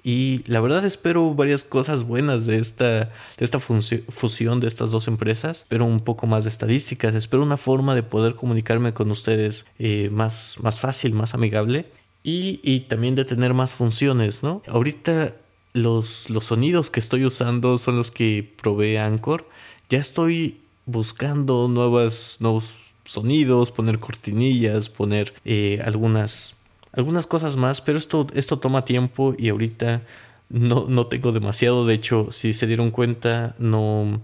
Y 0.03 0.43
la 0.46 0.60
verdad 0.60 0.84
espero 0.84 1.34
varias 1.34 1.63
cosas 1.63 2.03
buenas 2.03 2.46
de 2.46 2.60
esta, 2.60 3.13
de 3.38 3.46
esta 3.46 3.62
fusión 3.62 4.60
de 4.60 4.67
estas 4.67 4.91
dos 4.91 5.07
empresas. 5.07 5.60
Espero 5.60 5.86
un 5.86 6.01
poco 6.01 6.27
más 6.27 6.43
de 6.43 6.50
estadísticas. 6.50 7.15
Espero 7.15 7.43
una 7.43 7.55
forma 7.55 7.96
de 7.96 8.03
poder 8.03 8.36
comunicarme 8.36 8.93
con 8.93 9.10
ustedes 9.10 9.65
eh, 9.79 10.10
más, 10.12 10.57
más 10.62 10.81
fácil, 10.81 11.13
más 11.13 11.34
amigable. 11.34 11.89
Y, 12.24 12.60
y, 12.62 12.81
también 12.81 13.15
de 13.15 13.24
tener 13.24 13.53
más 13.53 13.74
funciones, 13.74 14.43
¿no? 14.43 14.63
Ahorita 14.67 15.34
los, 15.72 16.29
los 16.29 16.43
sonidos 16.43 16.89
que 16.89 17.00
estoy 17.00 17.24
usando 17.24 17.77
son 17.77 17.96
los 17.96 18.12
que 18.12 18.53
provee 18.62 18.98
Anchor. 18.98 19.48
Ya 19.89 20.00
estoy 20.00 20.60
buscando 20.86 21.69
nuevas, 21.69 22.36
nuevos 22.41 22.75
sonidos, 23.08 23.72
poner 23.72 24.00
cortinillas, 24.00 24.90
poner 24.90 25.34
eh, 25.46 25.82
algunas 25.84 26.56
algunas 26.98 27.28
cosas 27.28 27.56
más, 27.56 27.80
pero 27.80 27.98
esto, 27.98 28.26
esto 28.34 28.58
toma 28.58 28.84
tiempo 28.84 29.36
y 29.38 29.50
ahorita 29.50 30.02
no, 30.50 30.88
no 30.90 31.06
tengo 31.06 31.32
demasiado. 31.32 31.86
De 31.86 31.94
hecho, 31.94 32.30
si 32.32 32.56
se 32.56 32.66
dieron 32.66 32.90
cuenta, 32.90 33.56
no, 33.60 34.20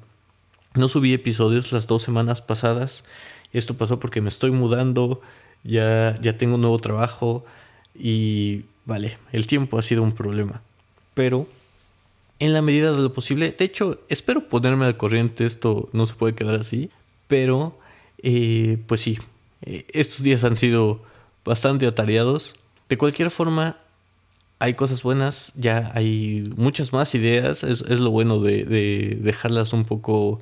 no 0.73 0.87
subí 0.87 1.13
episodios 1.13 1.71
las 1.71 1.85
dos 1.85 2.01
semanas 2.01 2.41
pasadas. 2.41 3.03
Esto 3.51 3.75
pasó 3.75 3.99
porque 3.99 4.21
me 4.21 4.29
estoy 4.29 4.49
mudando, 4.49 5.21
ya, 5.63 6.15
ya 6.19 6.35
tengo 6.37 6.55
un 6.55 6.61
nuevo 6.61 6.79
trabajo 6.79 7.45
y 7.93 8.63
vale, 8.85 9.17
el 9.31 9.45
tiempo 9.45 9.77
ha 9.77 9.83
sido 9.83 10.01
un 10.01 10.13
problema. 10.13 10.61
Pero 11.13 11.47
en 12.39 12.53
la 12.53 12.63
medida 12.63 12.91
de 12.91 12.97
lo 12.97 13.13
posible, 13.13 13.51
de 13.51 13.65
hecho, 13.65 14.01
espero 14.09 14.49
ponerme 14.49 14.85
al 14.85 14.97
corriente, 14.97 15.45
esto 15.45 15.89
no 15.93 16.07
se 16.07 16.15
puede 16.15 16.33
quedar 16.33 16.55
así, 16.55 16.89
pero 17.27 17.77
eh, 18.23 18.77
pues 18.87 19.01
sí, 19.01 19.19
eh, 19.61 19.85
estos 19.93 20.23
días 20.23 20.43
han 20.43 20.55
sido 20.55 21.01
bastante 21.45 21.85
atareados. 21.85 22.55
De 22.89 22.97
cualquier 22.97 23.29
forma, 23.31 23.77
hay 24.59 24.73
cosas 24.75 25.03
buenas, 25.03 25.51
ya 25.55 25.91
hay 25.93 26.49
muchas 26.55 26.93
más 26.93 27.13
ideas, 27.15 27.63
es, 27.63 27.81
lo 27.87 28.11
bueno 28.11 28.39
de, 28.39 28.63
de, 28.63 29.19
dejarlas 29.21 29.73
un 29.73 29.83
poco 29.83 30.41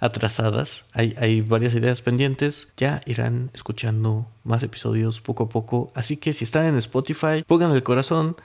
atrasadas, 0.00 0.84
hay, 0.92 1.14
hay 1.18 1.40
varias 1.40 1.74
ideas 1.74 2.02
pendientes, 2.02 2.68
ya 2.76 3.02
irán 3.04 3.50
escuchando 3.52 4.26
más 4.44 4.62
episodios 4.62 5.20
poco 5.20 5.44
a 5.44 5.48
poco, 5.48 5.92
así 5.94 6.16
que 6.16 6.32
si 6.32 6.44
están 6.44 6.66
en 6.66 6.76
Spotify, 6.78 7.42
pongan 7.46 7.72
el 7.72 7.82
corazón 7.82 8.36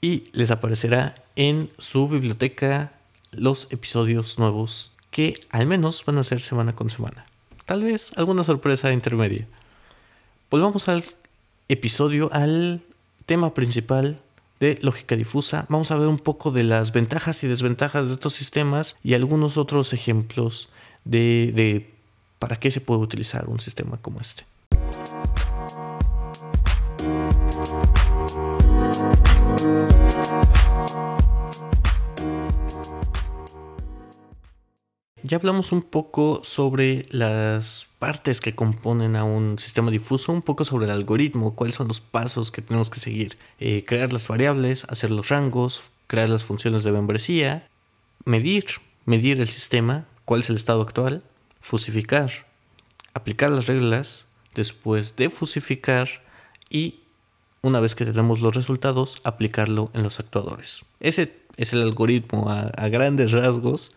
y 0.00 0.24
les 0.32 0.50
aparecerá 0.50 1.24
en 1.34 1.70
su 1.78 2.08
biblioteca 2.08 2.92
los 3.32 3.68
episodios 3.70 4.38
nuevos 4.38 4.92
que 5.10 5.40
al 5.50 5.66
menos 5.66 6.04
van 6.04 6.18
a 6.18 6.24
ser 6.24 6.40
semana 6.40 6.74
con 6.74 6.90
semana. 6.90 7.24
Tal 7.68 7.82
vez 7.82 8.12
alguna 8.16 8.44
sorpresa 8.44 8.94
intermedia. 8.94 9.46
Volvamos 10.50 10.88
al 10.88 11.04
episodio, 11.68 12.30
al 12.32 12.80
tema 13.26 13.52
principal 13.52 14.22
de 14.58 14.78
lógica 14.80 15.16
difusa. 15.16 15.66
Vamos 15.68 15.90
a 15.90 15.96
ver 15.96 16.08
un 16.08 16.18
poco 16.18 16.50
de 16.50 16.64
las 16.64 16.92
ventajas 16.92 17.44
y 17.44 17.46
desventajas 17.46 18.08
de 18.08 18.14
estos 18.14 18.32
sistemas 18.32 18.96
y 19.04 19.12
algunos 19.12 19.58
otros 19.58 19.92
ejemplos 19.92 20.70
de, 21.04 21.52
de 21.54 21.94
para 22.38 22.56
qué 22.56 22.70
se 22.70 22.80
puede 22.80 23.02
utilizar 23.02 23.50
un 23.50 23.60
sistema 23.60 23.98
como 23.98 24.18
este. 24.18 24.46
Ya 35.22 35.36
hablamos 35.36 35.72
un 35.72 35.82
poco 35.82 36.40
sobre 36.44 37.06
las 37.10 37.88
partes 37.98 38.40
que 38.40 38.54
componen 38.54 39.16
a 39.16 39.24
un 39.24 39.58
sistema 39.58 39.90
difuso, 39.90 40.32
un 40.32 40.42
poco 40.42 40.64
sobre 40.64 40.86
el 40.86 40.92
algoritmo, 40.92 41.56
cuáles 41.56 41.74
son 41.74 41.88
los 41.88 42.00
pasos 42.00 42.52
que 42.52 42.62
tenemos 42.62 42.88
que 42.88 43.00
seguir. 43.00 43.36
Eh, 43.58 43.84
crear 43.84 44.12
las 44.12 44.28
variables, 44.28 44.84
hacer 44.88 45.10
los 45.10 45.28
rangos, 45.28 45.90
crear 46.06 46.28
las 46.28 46.44
funciones 46.44 46.84
de 46.84 46.92
membresía, 46.92 47.68
medir, 48.24 48.66
medir 49.06 49.40
el 49.40 49.48
sistema, 49.48 50.06
cuál 50.24 50.40
es 50.40 50.50
el 50.50 50.56
estado 50.56 50.82
actual, 50.82 51.24
fusificar, 51.60 52.30
aplicar 53.12 53.50
las 53.50 53.66
reglas, 53.66 54.26
después 54.54 55.16
de 55.16 55.30
fusificar 55.30 56.08
y 56.70 57.00
una 57.62 57.80
vez 57.80 57.96
que 57.96 58.04
tenemos 58.04 58.40
los 58.40 58.54
resultados, 58.54 59.16
aplicarlo 59.24 59.90
en 59.94 60.04
los 60.04 60.20
actuadores. 60.20 60.84
Ese 61.00 61.34
es 61.56 61.72
el 61.72 61.82
algoritmo 61.82 62.48
a 62.48 62.88
grandes 62.88 63.32
rasgos 63.32 63.90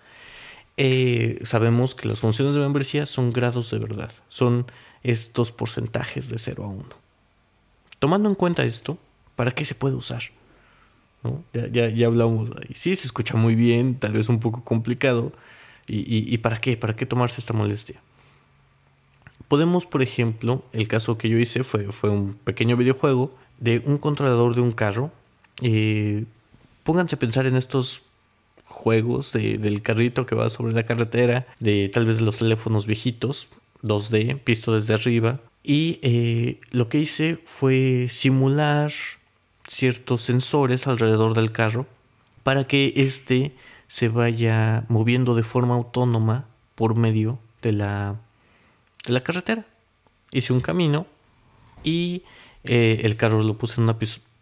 eh, 0.77 1.39
sabemos 1.43 1.95
que 1.95 2.07
las 2.07 2.19
funciones 2.19 2.55
de 2.55 2.61
membresía 2.61 3.05
son 3.05 3.33
grados 3.33 3.71
de 3.71 3.79
verdad, 3.79 4.11
son 4.29 4.65
estos 5.03 5.51
porcentajes 5.51 6.29
de 6.29 6.37
0 6.37 6.63
a 6.63 6.67
1. 6.67 6.85
Tomando 7.99 8.29
en 8.29 8.35
cuenta 8.35 8.63
esto, 8.63 8.97
¿para 9.35 9.51
qué 9.51 9.65
se 9.65 9.75
puede 9.75 9.95
usar? 9.95 10.23
Ya, 11.53 11.89
ya, 11.89 12.07
hablamos 12.07 12.49
ahí. 12.49 12.73
Sí, 12.73 12.95
se 12.95 13.05
escucha 13.05 13.35
muy 13.37 13.53
bien, 13.53 13.95
tal 13.95 14.13
vez 14.13 14.27
un 14.29 14.39
poco 14.39 14.63
complicado. 14.63 15.31
¿Y, 15.87 16.37
para 16.39 16.57
qué? 16.57 16.77
¿Para 16.77 16.95
qué 16.95 17.05
tomarse 17.05 17.41
esta 17.41 17.53
molestia? 17.53 17.97
Podemos, 19.47 19.85
por 19.85 20.01
ejemplo, 20.01 20.63
el 20.71 20.87
caso 20.87 21.17
que 21.17 21.27
yo 21.29 21.37
hice 21.37 21.63
fue, 21.63 21.91
fue 21.91 22.09
un 22.09 22.35
pequeño 22.35 22.77
videojuego 22.77 23.35
de 23.59 23.81
un 23.85 23.97
controlador 23.97 24.55
de 24.55 24.61
un 24.61 24.71
carro. 24.71 25.11
Eh, 25.61 26.25
pónganse 26.83 27.15
a 27.15 27.19
pensar 27.19 27.45
en 27.45 27.55
estos 27.55 28.03
juegos 28.71 29.33
del 29.33 29.81
carrito 29.81 30.25
que 30.25 30.35
va 30.35 30.49
sobre 30.49 30.73
la 30.73 30.83
carretera, 30.83 31.45
de 31.59 31.89
tal 31.89 32.05
vez 32.05 32.21
los 32.21 32.39
teléfonos 32.39 32.87
viejitos, 32.87 33.49
2D, 33.83 34.39
visto 34.43 34.73
desde 34.73 34.93
arriba. 34.93 35.39
Y 35.63 35.99
eh, 36.01 36.59
lo 36.71 36.89
que 36.89 36.99
hice 36.99 37.39
fue 37.45 38.07
simular 38.09 38.91
ciertos 39.67 40.21
sensores 40.21 40.87
alrededor 40.87 41.35
del 41.35 41.51
carro 41.51 41.85
para 42.43 42.63
que 42.63 42.93
éste 42.95 43.53
se 43.87 44.09
vaya 44.09 44.85
moviendo 44.87 45.35
de 45.35 45.43
forma 45.43 45.75
autónoma 45.75 46.45
por 46.75 46.95
medio 46.95 47.39
de 47.61 47.73
la, 47.73 48.15
de 49.05 49.13
la 49.13 49.21
carretera. 49.21 49.65
Hice 50.31 50.53
un 50.53 50.61
camino 50.61 51.05
y 51.83 52.23
eh, 52.63 53.01
el 53.03 53.15
carro 53.17 53.43
lo 53.43 53.57
puse 53.57 53.75
en 53.79 53.83
una 53.83 53.97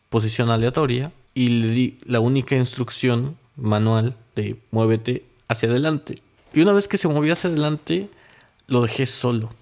posición 0.10 0.50
aleatoria 0.50 1.12
y 1.34 1.48
le 1.50 1.68
di 1.70 1.98
la 2.06 2.20
única 2.20 2.56
instrucción 2.56 3.38
manual 3.62 4.15
de 4.36 4.60
muévete 4.72 5.26
hacia 5.48 5.69
adelante. 5.69 6.15
Y 6.54 6.62
una 6.62 6.74
vez 6.74 6.88
que 6.88 6.98
se 6.98 7.08
movió 7.08 7.34
hacia 7.34 7.50
adelante, 7.50 8.10
lo 8.67 8.82
dejé 8.82 9.06
solo. 9.06 9.54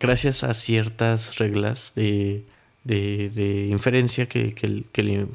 Gracias 0.00 0.44
a 0.44 0.54
ciertas 0.54 1.38
reglas 1.38 1.92
de, 1.94 2.44
de, 2.84 3.66
inferencia 3.70 4.26
que, 4.26 4.54
que, 4.54 5.02
le 5.02 5.26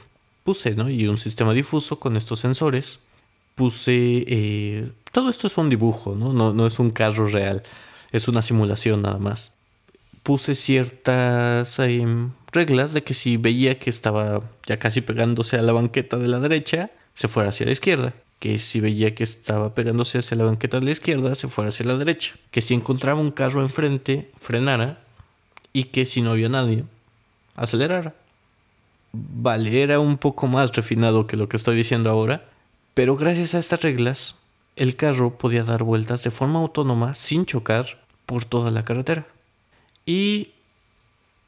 puse, 0.44 0.76
¿no? 0.76 0.90
Y 0.90 1.08
un 1.08 1.18
sistema 1.18 1.54
difuso 1.54 2.00
con 2.00 2.18
estos 2.18 2.40
sensores. 2.40 3.00
Puse... 3.56 4.26
Eh, 4.28 4.92
todo 5.12 5.30
esto 5.30 5.48
es 5.48 5.58
un 5.58 5.70
dibujo, 5.70 6.16
¿no? 6.16 6.34
¿no? 6.34 6.54
No 6.54 6.66
es 6.66 6.80
un 6.80 6.92
carro 6.92 7.28
real. 7.28 7.64
Es 8.12 8.28
una 8.28 8.42
simulación 8.42 9.02
nada 9.02 9.18
más. 9.18 9.52
Puse 10.24 10.56
ciertas 10.56 11.78
em, 11.80 12.32
reglas 12.52 12.94
de 12.94 13.04
que 13.04 13.14
si 13.14 13.38
veía 13.38 13.78
que 13.78 13.90
estaba 13.90 14.42
ya 14.66 14.80
casi 14.80 15.02
pegándose 15.02 15.58
a 15.58 15.62
la 15.62 15.74
banqueta 15.74 16.18
de 16.18 16.28
la 16.28 16.40
derecha, 16.40 16.92
se 17.14 17.28
fuera 17.28 17.50
hacia 17.50 17.66
la 17.66 17.72
izquierda. 17.72 18.14
Que 18.40 18.60
si 18.60 18.80
veía 18.80 19.16
que 19.16 19.24
estaba 19.24 19.74
pegándose 19.74 20.18
hacia 20.18 20.36
la 20.38 20.44
banqueta 20.44 20.80
de 20.80 20.86
la 20.86 20.92
izquierda, 20.92 21.34
se 21.36 21.48
fuera 21.48 21.70
hacia 21.70 21.86
la 21.86 21.98
derecha. 21.98 22.36
Que 22.52 22.62
si 22.62 22.74
encontraba 22.74 23.20
un 23.20 23.32
carro 23.32 23.62
enfrente, 23.62 24.32
frenara. 24.40 25.00
Y 25.72 25.86
que 25.86 26.06
si 26.06 26.22
no 26.22 26.32
había 26.32 26.50
nadie, 26.50 26.84
acelerara. 27.56 28.14
Vale, 29.12 29.82
era 29.82 30.00
un 30.00 30.18
poco 30.18 30.48
más 30.48 30.76
refinado 30.76 31.28
que 31.28 31.38
lo 31.38 31.48
que 31.48 31.58
estoy 31.58 31.76
diciendo 31.76 32.10
ahora. 32.10 32.46
Pero 32.94 33.16
gracias 33.16 33.56
a 33.56 33.60
estas 33.60 33.82
reglas, 33.82 34.36
el 34.76 34.96
carro 34.96 35.38
podía 35.38 35.64
dar 35.64 35.84
vueltas 35.84 36.24
de 36.24 36.32
forma 36.32 36.60
autónoma 36.60 37.16
sin 37.16 37.46
chocar 37.46 38.00
por 38.26 38.46
toda 38.46 38.72
la 38.72 38.86
carretera. 38.86 39.28
Y 40.06 40.50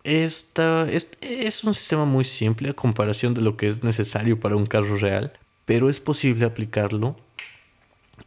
esta 0.04 0.90
es, 0.90 1.08
es, 1.22 1.64
un 1.64 1.74
sistema 1.74 2.06
muy 2.06 2.24
simple 2.24 2.70
a 2.70 2.74
comparación 2.74 3.34
de 3.34 3.42
lo 3.42 3.58
que 3.58 3.70
es 3.70 3.84
necesario 3.84 4.40
para 4.40 4.56
un 4.56 4.66
carro 4.66 4.98
real, 4.98 5.34
pero 5.66 5.90
es 5.90 6.00
posible 6.00 6.46
aplicarlo 6.46 7.16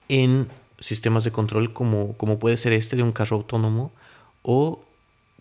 en 0.09 0.49
sistemas 0.79 1.25
de 1.25 1.33
control 1.33 1.73
como, 1.73 2.17
como 2.17 2.39
puede 2.39 2.57
ser 2.57 2.73
este 2.73 2.97
de 2.97 3.03
un 3.03 3.11
carro 3.11 3.37
autónomo 3.37 3.93
o 4.43 4.81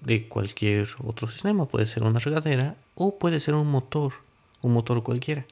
de 0.01 0.27
cualquier 0.27 0.87
otro 1.03 1.27
sistema. 1.27 1.65
Puede 1.65 1.85
ser 1.85 2.03
una 2.03 2.19
regadera 2.19 2.75
o 2.95 3.17
puede 3.17 3.39
ser 3.39 3.55
un 3.55 3.69
motor, 3.69 4.13
un 4.61 4.73
motor 4.73 5.03
cualquiera. 5.03 5.45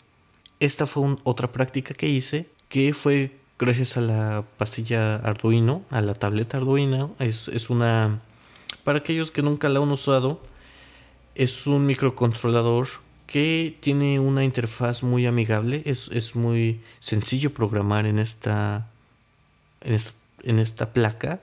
Esta 0.59 0.85
fue 0.85 1.15
otra 1.23 1.51
práctica 1.51 1.93
que 1.93 2.07
hice 2.07 2.47
que 2.69 2.93
fue 2.93 3.37
gracias 3.57 3.97
a 3.97 4.01
la 4.01 4.43
pastilla 4.57 5.15
Arduino, 5.15 5.83
a 5.89 6.01
la 6.01 6.13
tableta 6.13 6.57
Arduino. 6.57 7.15
Es, 7.19 7.47
es 7.47 7.69
una, 7.69 8.19
para 8.83 8.99
aquellos 8.99 9.31
que 9.31 9.41
nunca 9.41 9.69
la 9.69 9.79
han 9.79 9.91
usado, 9.91 10.41
es 11.35 11.67
un 11.67 11.85
microcontrolador 11.85 12.87
que 13.27 13.77
tiene 13.79 14.19
una 14.19 14.43
interfaz 14.43 15.03
muy 15.03 15.25
amigable. 15.25 15.81
Es, 15.85 16.35
muy 16.35 16.81
sencillo 16.99 17.53
programar 17.53 18.05
en 18.05 18.19
esta, 18.19 18.87
en 19.81 20.59
esta, 20.59 20.93
placa. 20.93 21.41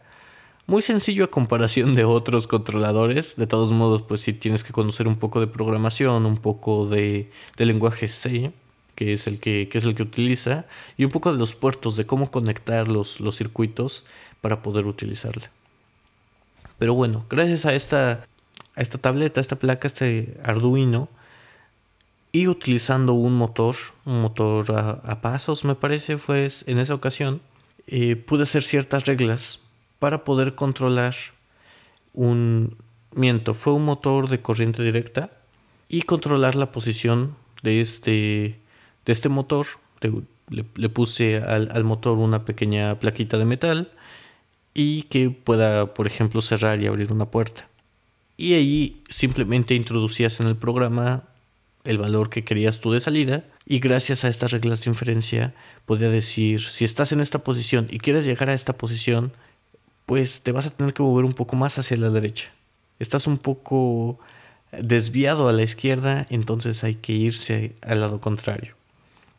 Muy 0.66 0.83
sencillo 0.83 1.25
a 1.25 1.31
comparación 1.31 1.95
de 1.95 2.05
otros 2.05 2.47
controladores. 2.47 3.37
De 3.37 3.47
todos 3.47 3.73
modos, 3.73 4.03
pues 4.03 4.21
sí 4.21 4.33
tienes 4.33 4.62
que 4.64 4.73
conocer 4.73 5.09
un 5.09 5.16
poco 5.16 5.40
de 5.40 5.49
programación, 5.49 6.25
un 6.27 6.38
poco 6.38 6.87
de, 6.87 7.31
lenguaje 7.57 8.09
C, 8.09 8.53
que 8.95 9.12
es 9.12 9.27
el 9.27 9.40
que, 9.40 9.68
es 9.73 9.85
el 9.85 9.95
que 9.95 10.05
utiliza, 10.05 10.66
y 10.97 11.05
un 11.05 11.11
poco 11.11 11.33
de 11.33 11.38
los 11.38 11.55
puertos, 11.55 11.97
de 11.97 12.07
cómo 12.07 12.31
conectar 12.31 12.88
los, 12.88 13.21
los 13.21 13.37
circuitos 13.37 14.05
para 14.40 14.62
poder 14.62 14.87
utilizarla. 14.87 15.51
Pero 16.79 16.95
bueno, 16.95 17.25
gracias 17.29 17.66
a 17.66 17.75
esta, 17.75 18.27
a 18.75 18.83
esta 18.83 18.99
tableta, 18.99 19.40
a 19.40 19.42
esta 19.42 19.57
placa, 19.57 19.87
este 19.87 20.37
Arduino, 20.42 21.09
y 22.33 22.49
utilizando 22.49 23.12
un 23.12 23.37
motor, 23.37 23.77
un 24.07 24.23
motor 24.23 24.73
a, 24.73 25.21
pasos 25.21 25.64
me 25.64 25.75
parece 25.75 26.16
fue 26.16 26.49
en 26.66 26.79
esa 26.79 26.95
ocasión, 26.95 27.42
eh, 27.87 28.16
pude 28.16 28.45
hacer 28.45 28.62
ciertas 28.62 29.05
reglas 29.05 29.61
para 29.99 30.25
poder 30.25 30.55
controlar 30.55 31.14
un 32.14 32.77
miento. 33.14 33.53
Fue 33.53 33.75
un 33.75 33.85
motor 33.85 34.29
de 34.29 34.40
corriente 34.40 34.83
directa 34.83 35.31
y 35.88 36.03
controlar 36.03 36.55
la 36.55 36.73
posición 36.73 37.37
de 37.62 37.83
este, 37.83 38.59
de 39.05 39.12
este 39.12 39.29
motor. 39.29 39.66
Le, 40.49 40.88
puse 40.88 41.37
al, 41.37 41.71
al, 41.73 41.85
motor 41.85 42.18
una 42.18 42.45
pequeña 42.45 42.99
plaquita 42.99 43.38
de 43.38 43.45
metal 43.45 43.92
y 44.75 45.03
que 45.05 45.31
pueda, 45.31 45.95
por 45.95 46.07
ejemplo, 46.07 46.40
cerrar 46.40 46.81
y 46.81 46.87
abrir 46.87 47.12
una 47.12 47.27
puerta. 47.27 47.68
Y 48.37 48.55
ahí 48.55 49.03
simplemente 49.09 49.75
introducías 49.75 50.40
en 50.40 50.49
el 50.49 50.57
programa 50.57 51.25
el 51.85 51.99
valor 51.99 52.31
que 52.31 52.45
querías 52.45 52.81
tú 52.81 52.92
de 52.92 53.01
salida 53.01 53.45
y 53.66 53.81
gracias 53.81 54.25
a 54.25 54.29
estas 54.29 54.53
reglas 54.53 54.85
de 54.85 54.90
inferencia 54.90 55.55
podía 55.87 56.11
decir 56.11 56.61
si 56.61 56.85
estás 56.85 57.12
en 57.12 57.21
esta 57.21 57.40
posición 57.40 57.88
y 57.90 57.99
quieres 57.99 58.25
llegar 58.25 58.51
a 58.51 58.55
esta 58.55 58.77
posición 58.77 59.33
pues 60.07 60.42
te 60.42 60.53
vas 60.53 60.66
a 60.66 60.71
tener 60.71 60.95
que 60.95 61.03
mover 61.03 61.25
un 61.25 61.33
poco 61.33 61.57
más 61.57 61.79
hacia 61.79 61.97
la 61.97 62.11
derecha. 62.11 62.53
Estás 62.99 63.27
un 63.27 63.38
poco 63.38 64.18
desviado 64.71 65.49
a 65.49 65.53
la 65.53 65.62
izquierda 65.62 66.27
entonces 66.31 66.85
hay 66.85 66.95
que 66.97 67.12
irse 67.12 67.75
al 67.83 68.01
lado 68.01 68.21
contrario. 68.21 68.77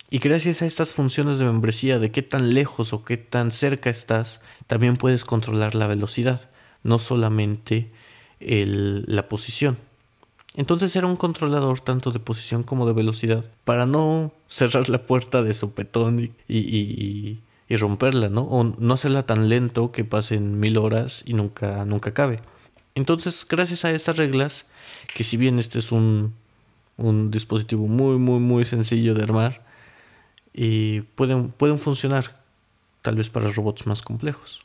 Y 0.10 0.19
gracias 0.19 0.62
a 0.62 0.65
estas 0.65 0.93
funciones 0.93 1.39
de 1.39 1.45
membresía 1.45 1.97
de 1.97 2.12
qué 2.12 2.21
tan 2.21 2.53
lejos 2.53 2.93
o 2.93 3.03
qué 3.03 3.17
tan 3.17 3.51
cerca 3.51 3.89
estás 3.89 4.41
también 4.67 4.97
puedes 4.97 5.23
controlar 5.23 5.75
la 5.75 5.88
velocidad 5.88 6.49
no 6.84 6.99
solamente 6.99 7.89
la 8.39 9.29
posición 9.29 9.77
entonces 10.55 10.95
era 10.95 11.07
un 11.07 11.15
controlador 11.15 11.79
tanto 11.79 12.11
de 12.11 12.19
posición 12.19 12.63
como 12.63 12.85
de 12.85 12.93
velocidad 12.93 13.49
para 13.63 13.85
no 13.85 14.31
cerrar 14.47 14.89
la 14.89 15.05
puerta 15.05 15.41
de 15.41 15.53
sopetón 15.53 16.31
y, 16.47 16.57
y, 16.57 17.39
romperla, 17.75 18.29
¿no? 18.29 18.43
O 18.43 18.63
no 18.63 18.93
hacerla 18.93 19.25
tan 19.25 19.49
lento 19.49 19.91
que 19.91 20.05
pasen 20.05 20.59
mil 20.59 20.77
horas 20.77 21.23
y 21.25 21.33
nunca, 21.33 21.85
nunca 21.85 22.11
acabe. 22.11 22.39
Entonces, 22.93 23.47
gracias 23.49 23.83
a 23.83 23.89
estas 23.89 24.17
reglas, 24.17 24.67
que 25.15 25.23
si 25.23 25.37
bien 25.37 25.57
este 25.57 25.79
es 25.79 25.91
un, 25.91 26.35
un 26.97 27.31
dispositivo 27.31 27.87
muy, 27.87 28.19
muy, 28.19 28.39
muy 28.39 28.63
sencillo 28.63 29.15
de 29.15 29.23
armar, 29.23 29.63
y 30.53 31.01
pueden, 31.01 31.49
pueden 31.49 31.79
funcionar 31.79 32.39
tal 33.01 33.15
vez 33.15 33.29
para 33.29 33.49
robots 33.49 33.87
más 33.87 34.01
complejos. 34.01 34.61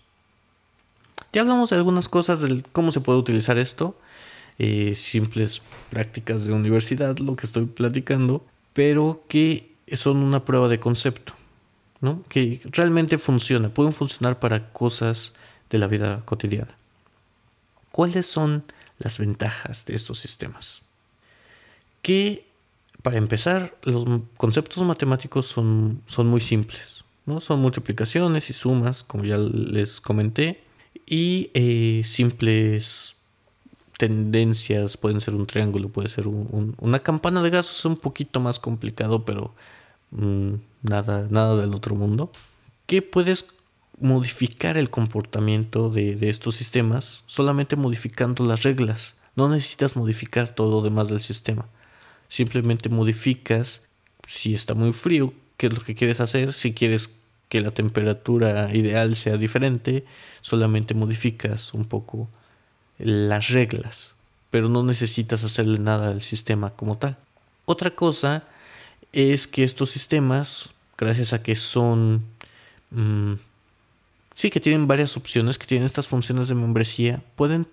Ya 1.32 1.40
hablamos 1.40 1.70
de 1.70 1.76
algunas 1.76 2.08
cosas 2.08 2.42
de 2.42 2.62
cómo 2.72 2.92
se 2.92 3.00
puede 3.00 3.18
utilizar 3.18 3.58
esto. 3.58 3.96
Eh, 4.60 4.94
simples 4.96 5.62
prácticas 5.88 6.44
de 6.44 6.52
universidad, 6.52 7.16
lo 7.18 7.36
que 7.36 7.46
estoy 7.46 7.66
platicando, 7.66 8.44
pero 8.72 9.22
que 9.28 9.72
son 9.92 10.16
una 10.16 10.44
prueba 10.44 10.68
de 10.68 10.80
concepto, 10.80 11.32
¿no? 12.00 12.24
que 12.28 12.60
realmente 12.64 13.18
funciona, 13.18 13.68
pueden 13.68 13.92
funcionar 13.92 14.40
para 14.40 14.64
cosas 14.64 15.32
de 15.70 15.78
la 15.78 15.86
vida 15.86 16.22
cotidiana. 16.24 16.74
¿Cuáles 17.92 18.26
son 18.26 18.64
las 18.98 19.18
ventajas 19.18 19.84
de 19.84 19.94
estos 19.94 20.18
sistemas? 20.18 20.82
Que, 22.02 22.44
para 23.02 23.18
empezar, 23.18 23.76
los 23.82 24.04
conceptos 24.36 24.82
matemáticos 24.82 25.46
son, 25.46 26.02
son 26.06 26.26
muy 26.26 26.40
simples, 26.40 27.04
¿no? 27.26 27.40
son 27.40 27.60
multiplicaciones 27.60 28.50
y 28.50 28.54
sumas, 28.54 29.04
como 29.04 29.24
ya 29.24 29.38
les 29.38 30.00
comenté, 30.00 30.64
y 31.06 31.50
eh, 31.54 32.02
simples 32.04 33.17
tendencias, 33.98 34.96
pueden 34.96 35.20
ser 35.20 35.34
un 35.34 35.46
triángulo, 35.46 35.90
puede 35.90 36.08
ser 36.08 36.26
una 36.28 37.00
campana 37.00 37.42
de 37.42 37.50
gas, 37.50 37.68
es 37.68 37.84
un 37.84 37.96
poquito 37.96 38.40
más 38.40 38.60
complicado, 38.60 39.24
pero 39.24 39.54
mm, 40.12 40.54
nada, 40.82 41.26
nada 41.28 41.56
del 41.56 41.74
otro 41.74 41.94
mundo. 41.94 42.32
Que 42.86 43.02
puedes 43.02 43.54
modificar 44.00 44.78
el 44.78 44.88
comportamiento 44.88 45.90
de, 45.90 46.14
de, 46.14 46.30
estos 46.30 46.54
sistemas 46.54 47.24
solamente 47.26 47.74
modificando 47.74 48.44
las 48.44 48.62
reglas. 48.62 49.14
No 49.34 49.48
necesitas 49.48 49.96
modificar 49.96 50.54
todo 50.54 50.70
lo 50.70 50.82
demás 50.82 51.08
del 51.08 51.20
sistema. 51.20 51.66
Simplemente 52.28 52.88
modificas 52.88 53.82
si 54.26 54.54
está 54.54 54.74
muy 54.74 54.92
frío, 54.92 55.34
qué 55.56 55.66
es 55.66 55.72
lo 55.72 55.82
que 55.82 55.96
quieres 55.96 56.20
hacer, 56.20 56.52
si 56.52 56.72
quieres 56.72 57.10
que 57.48 57.60
la 57.60 57.72
temperatura 57.72 58.74
ideal 58.74 59.16
sea 59.16 59.38
diferente, 59.38 60.04
solamente 60.40 60.94
modificas 60.94 61.74
un 61.74 61.86
poco 61.86 62.28
las 62.98 63.48
reglas, 63.48 64.14
pero 64.50 64.68
no 64.68 64.82
necesitas 64.82 65.44
hacerle 65.44 65.78
nada 65.78 66.08
al 66.10 66.22
sistema 66.22 66.70
como 66.70 66.98
tal. 66.98 67.16
Otra 67.64 67.90
cosa 67.90 68.44
es 69.12 69.46
que 69.46 69.64
estos 69.64 69.90
sistemas, 69.90 70.70
gracias 70.96 71.32
a 71.32 71.42
que 71.42 71.56
son... 71.56 72.24
Mm, 72.90 73.34
sí, 74.34 74.50
que 74.50 74.60
tienen 74.60 74.86
varias 74.86 75.16
opciones, 75.16 75.58
que 75.58 75.66
tienen 75.66 75.86
estas 75.86 76.08
funciones 76.08 76.48
de 76.48 76.54
membresía, 76.54 77.22
pueden 77.36 77.66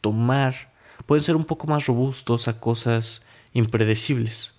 tomar, 0.00 0.70
pueden 1.06 1.24
ser 1.24 1.36
un 1.36 1.44
poco 1.44 1.66
más 1.66 1.86
robustos 1.86 2.48
a 2.48 2.60
cosas 2.60 3.22
impredecibles, 3.52 4.54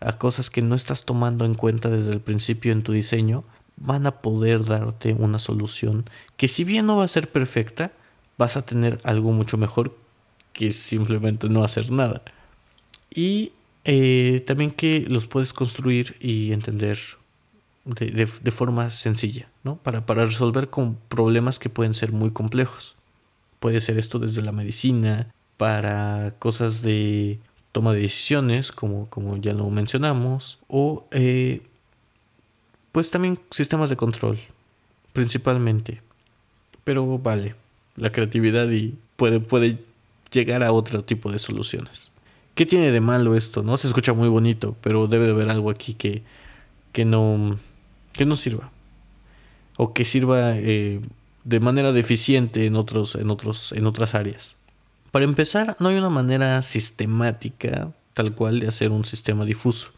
a 0.00 0.18
cosas 0.18 0.50
que 0.50 0.62
no 0.62 0.74
estás 0.74 1.04
tomando 1.04 1.44
en 1.44 1.54
cuenta 1.54 1.88
desde 1.88 2.12
el 2.12 2.20
principio 2.20 2.72
en 2.72 2.82
tu 2.82 2.92
diseño, 2.92 3.44
van 3.76 4.06
a 4.06 4.20
poder 4.20 4.64
darte 4.64 5.12
una 5.12 5.38
solución 5.38 6.04
que 6.36 6.48
si 6.48 6.64
bien 6.64 6.86
no 6.86 6.96
va 6.96 7.04
a 7.04 7.08
ser 7.08 7.30
perfecta, 7.30 7.92
vas 8.38 8.56
a 8.56 8.62
tener 8.62 9.00
algo 9.04 9.32
mucho 9.32 9.56
mejor 9.58 9.96
que 10.52 10.70
simplemente 10.70 11.48
no 11.48 11.64
hacer 11.64 11.90
nada. 11.90 12.22
Y 13.10 13.52
eh, 13.84 14.42
también 14.46 14.70
que 14.70 15.00
los 15.08 15.26
puedes 15.26 15.52
construir 15.52 16.16
y 16.20 16.52
entender 16.52 16.98
de, 17.84 18.50
forma 18.50 18.90
sencilla, 18.90 19.46
¿no? 19.62 19.76
Para, 19.76 20.06
para 20.06 20.24
resolver 20.24 20.70
con 20.70 20.96
problemas 21.08 21.58
que 21.58 21.68
pueden 21.68 21.94
ser 21.94 22.12
muy 22.12 22.30
complejos. 22.30 22.96
Puede 23.60 23.80
ser 23.80 23.98
esto 23.98 24.18
desde 24.18 24.42
la 24.42 24.52
medicina, 24.52 25.28
para 25.56 26.34
cosas 26.38 26.82
de 26.82 27.38
toma 27.72 27.92
de 27.92 28.00
decisiones, 28.00 28.72
como, 28.72 29.08
como 29.10 29.36
ya 29.36 29.52
lo 29.52 29.68
mencionamos, 29.70 30.58
o 30.68 31.06
eh, 31.10 31.62
pues 32.92 33.10
también 33.10 33.38
sistemas 33.50 33.90
de 33.90 33.96
control, 33.96 34.38
principalmente. 35.12 36.00
Pero 36.84 37.18
vale, 37.18 37.54
la 37.96 38.10
creatividad 38.10 38.70
y 38.70 38.94
puede, 39.16 39.40
puede 39.40 39.78
llegar 40.30 40.62
a 40.62 40.72
otro 40.72 41.04
tipo 41.04 41.30
de 41.30 41.38
soluciones. 41.38 42.10
¿Qué 42.54 42.66
tiene 42.66 42.90
de 42.90 43.00
malo 43.00 43.34
esto? 43.34 43.62
No 43.62 43.76
se 43.76 43.86
escucha 43.86 44.12
muy 44.12 44.28
bonito, 44.28 44.76
pero 44.80 45.06
debe 45.06 45.26
de 45.26 45.32
haber 45.32 45.50
algo 45.50 45.70
aquí 45.70 45.94
que, 45.94 46.22
que, 46.92 47.04
no, 47.04 47.58
que 48.12 48.24
no 48.26 48.36
sirva. 48.36 48.70
O 49.76 49.92
que 49.92 50.04
sirva 50.04 50.56
eh, 50.56 51.00
de 51.42 51.60
manera 51.60 51.92
deficiente 51.92 52.66
en, 52.66 52.76
otros, 52.76 53.16
en, 53.16 53.30
otros, 53.30 53.72
en 53.72 53.86
otras 53.86 54.14
áreas. 54.14 54.56
Para 55.10 55.24
empezar, 55.24 55.76
no 55.80 55.88
hay 55.88 55.96
una 55.96 56.10
manera 56.10 56.62
sistemática 56.62 57.92
tal 58.14 58.34
cual 58.34 58.60
de 58.60 58.68
hacer 58.68 58.90
un 58.90 59.04
sistema 59.04 59.44
difuso. 59.44 59.90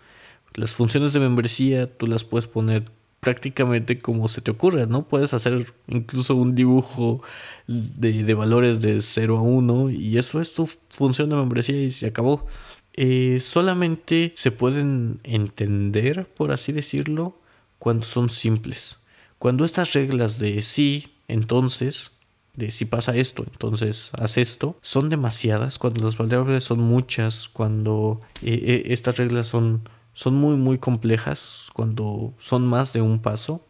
Las 0.54 0.74
funciones 0.74 1.12
de 1.12 1.20
membresía 1.20 1.86
tú 1.86 2.06
las 2.06 2.24
puedes 2.24 2.46
poner 2.46 2.84
prácticamente 3.26 3.98
como 3.98 4.28
se 4.28 4.40
te 4.40 4.52
ocurre, 4.52 4.86
¿no? 4.86 5.08
Puedes 5.08 5.34
hacer 5.34 5.74
incluso 5.88 6.36
un 6.36 6.54
dibujo 6.54 7.22
de, 7.66 8.34
valores 8.34 8.80
de 8.80 9.00
0 9.00 9.38
a 9.38 9.42
1 9.42 9.90
y 9.90 10.16
eso 10.16 10.40
es 10.40 10.54
tu 10.54 10.70
función 10.90 11.28
de 11.30 11.34
membresía 11.34 11.82
y 11.82 11.90
se 11.90 12.06
acabó. 12.06 12.46
Eh, 12.92 13.38
solamente 13.40 14.32
se 14.36 14.52
pueden 14.52 15.18
entender, 15.24 16.28
por 16.36 16.52
así 16.52 16.70
decirlo, 16.70 17.36
cuando 17.80 18.06
son 18.06 18.30
simples. 18.30 18.98
Cuando 19.40 19.64
estas 19.64 19.92
reglas 19.92 20.38
de 20.38 20.62
sí, 20.62 21.12
entonces, 21.26 22.12
de 22.54 22.70
si 22.70 22.84
pasa 22.84 23.16
esto, 23.16 23.44
entonces 23.50 24.12
haz 24.20 24.38
esto, 24.38 24.78
son 24.82 25.08
demasiadas, 25.08 25.80
cuando 25.80 26.04
las 26.04 26.16
variables 26.16 26.62
son 26.62 26.78
muchas, 26.78 27.48
cuando 27.48 28.20
eh, 28.40 28.62
eh, 28.66 28.82
estas 28.92 29.16
reglas 29.16 29.48
son 29.48 29.82
son 30.16 30.34
muy 30.34 30.56
muy 30.56 30.78
complejas 30.78 31.68
cuando 31.74 32.32
son 32.38 32.66
más 32.66 32.94
de 32.94 33.02
un 33.02 33.20
paso. 33.20 33.60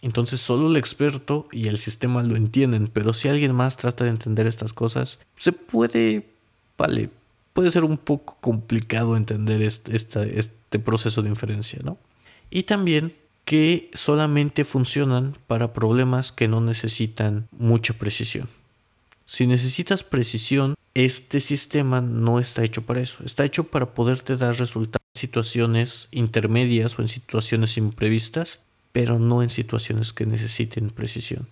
Entonces 0.00 0.40
solo 0.40 0.68
el 0.70 0.78
experto 0.78 1.46
y 1.52 1.68
el 1.68 1.76
sistema 1.76 2.22
lo 2.22 2.36
entienden, 2.36 2.88
pero 2.90 3.12
si 3.12 3.28
alguien 3.28 3.54
más 3.54 3.76
trata 3.76 4.04
de 4.04 4.10
entender 4.10 4.46
estas 4.46 4.72
cosas, 4.72 5.18
se 5.36 5.52
puede, 5.52 6.30
vale, 6.78 7.10
puede 7.52 7.70
ser 7.70 7.84
un 7.84 7.98
poco 7.98 8.38
complicado 8.40 9.14
entender 9.14 9.60
este, 9.60 9.94
este 10.38 10.78
proceso 10.78 11.20
de 11.20 11.28
inferencia, 11.28 11.80
¿no? 11.84 11.98
Y 12.48 12.62
también 12.62 13.14
que 13.44 13.90
solamente 13.92 14.64
funcionan 14.64 15.36
para 15.48 15.74
problemas 15.74 16.32
que 16.32 16.48
no 16.48 16.62
necesitan 16.62 17.46
mucha 17.52 17.92
precisión. 17.92 18.48
Si 19.28 19.46
necesitas 19.46 20.04
precisión, 20.04 20.74
este 20.94 21.40
sistema 21.40 22.00
no 22.00 22.40
está 22.40 22.64
hecho 22.64 22.86
para 22.86 23.02
eso. 23.02 23.22
Está 23.26 23.44
hecho 23.44 23.64
para 23.64 23.92
poderte 23.92 24.38
dar 24.38 24.56
resultados 24.56 25.04
en 25.14 25.20
situaciones 25.20 26.08
intermedias 26.12 26.98
o 26.98 27.02
en 27.02 27.08
situaciones 27.08 27.76
imprevistas, 27.76 28.60
pero 28.90 29.18
no 29.18 29.42
en 29.42 29.50
situaciones 29.50 30.14
que 30.14 30.24
necesiten 30.24 30.88
precisión. 30.88 31.46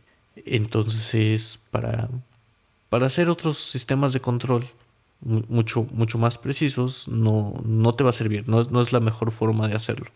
Entonces, 0.47 1.61
para, 1.71 2.09
para 2.89 3.09
hacer 3.09 3.29
otros 3.29 3.59
sistemas 3.59 4.15
de 4.15 4.21
control 4.21 4.65
mucho, 5.21 5.87
mucho 5.93 6.17
más 6.17 6.39
precisos, 6.39 7.07
no, 7.09 7.53
no 7.62 7.93
te 7.93 8.05
va 8.05 8.11
a 8.11 8.15
servir, 8.15 8.49
no, 8.49 8.62
no 8.62 8.81
es 8.81 8.95
la 8.95 9.01
mejor 9.01 9.33
forma 9.33 9.69
de 9.69 9.77
hacerlo. 9.77 10.11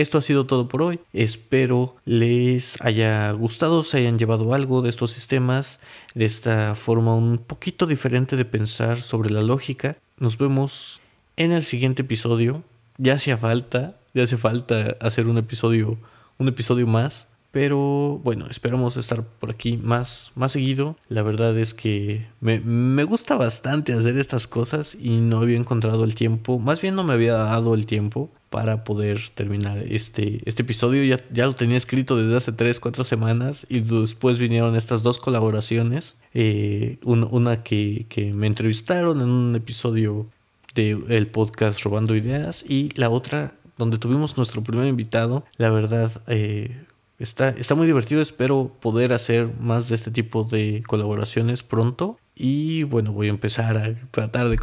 Esto 0.00 0.18
ha 0.18 0.22
sido 0.22 0.46
todo 0.46 0.68
por 0.68 0.82
hoy. 0.82 1.00
Espero 1.12 1.96
les 2.04 2.80
haya 2.80 3.30
gustado, 3.32 3.84
se 3.84 3.98
hayan 3.98 4.18
llevado 4.18 4.54
algo 4.54 4.82
de 4.82 4.90
estos 4.90 5.10
sistemas, 5.10 5.80
de 6.14 6.24
esta 6.24 6.74
forma 6.74 7.14
un 7.14 7.38
poquito 7.38 7.86
diferente 7.86 8.36
de 8.36 8.44
pensar 8.44 9.00
sobre 9.00 9.30
la 9.30 9.42
lógica. 9.42 9.96
Nos 10.18 10.38
vemos 10.38 11.00
en 11.36 11.52
el 11.52 11.64
siguiente 11.64 12.02
episodio. 12.02 12.62
Ya 12.98 13.14
hacía 13.14 13.36
falta, 13.36 13.96
ya 14.14 14.22
hace 14.22 14.36
falta 14.36 14.96
hacer 15.00 15.28
un 15.28 15.38
episodio, 15.38 15.98
un 16.38 16.48
episodio 16.48 16.86
más. 16.86 17.26
Pero 17.52 18.20
bueno, 18.22 18.46
esperamos 18.48 18.96
estar 18.96 19.24
por 19.24 19.50
aquí 19.50 19.76
más, 19.76 20.30
más 20.36 20.52
seguido. 20.52 20.96
La 21.08 21.22
verdad 21.22 21.58
es 21.58 21.74
que 21.74 22.28
me, 22.40 22.60
me, 22.60 23.02
gusta 23.02 23.34
bastante 23.34 23.92
hacer 23.92 24.18
estas 24.18 24.46
cosas 24.46 24.94
y 24.94 25.16
no 25.16 25.38
había 25.38 25.56
encontrado 25.56 26.04
el 26.04 26.14
tiempo. 26.14 26.60
Más 26.60 26.80
bien 26.80 26.94
no 26.94 27.02
me 27.02 27.12
había 27.12 27.32
dado 27.32 27.74
el 27.74 27.86
tiempo 27.86 28.30
para 28.50 28.84
poder 28.84 29.20
terminar 29.34 29.78
este, 29.78 30.40
este 30.44 30.62
episodio. 30.62 31.04
Ya, 31.04 31.24
ya 31.32 31.46
lo 31.46 31.54
tenía 31.54 31.76
escrito 31.76 32.16
desde 32.16 32.36
hace 32.36 32.52
3, 32.52 32.80
4 32.80 33.04
semanas 33.04 33.66
y 33.68 33.80
después 33.80 34.38
vinieron 34.38 34.76
estas 34.76 35.02
dos 35.02 35.18
colaboraciones. 35.18 36.16
Eh, 36.34 36.98
una 37.04 37.62
que, 37.62 38.06
que, 38.08 38.32
me 38.34 38.46
entrevistaron 38.46 39.20
en 39.20 39.28
un 39.28 39.56
episodio 39.56 40.26
del 40.74 41.26
podcast 41.28 41.82
Robando 41.82 42.14
Ideas 42.14 42.64
y 42.68 42.90
la 42.94 43.10
otra 43.10 43.54
donde 43.78 43.98
tuvimos 43.98 44.36
nuestro 44.36 44.62
primer 44.62 44.88
invitado. 44.88 45.44
La 45.56 45.70
verdad, 45.70 46.22
eh, 46.26 46.84
Está, 47.20 47.50
está 47.50 47.74
muy 47.74 47.86
divertido, 47.86 48.22
espero 48.22 48.74
poder 48.80 49.12
hacer 49.12 49.54
más 49.60 49.90
de 49.90 49.94
este 49.94 50.10
tipo 50.10 50.44
de 50.44 50.82
colaboraciones 50.86 51.62
pronto. 51.62 52.18
Y 52.34 52.84
bueno, 52.84 53.12
voy 53.12 53.26
a 53.26 53.30
empezar 53.30 53.76
a 53.76 53.94
tratar 54.10 54.48
de 54.48 54.56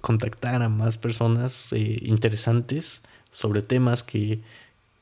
contactar 0.00 0.62
a 0.62 0.70
más 0.70 0.96
personas 0.96 1.70
eh, 1.74 1.98
interesantes 2.00 3.02
sobre 3.32 3.62
temas 3.62 4.02
que, 4.02 4.40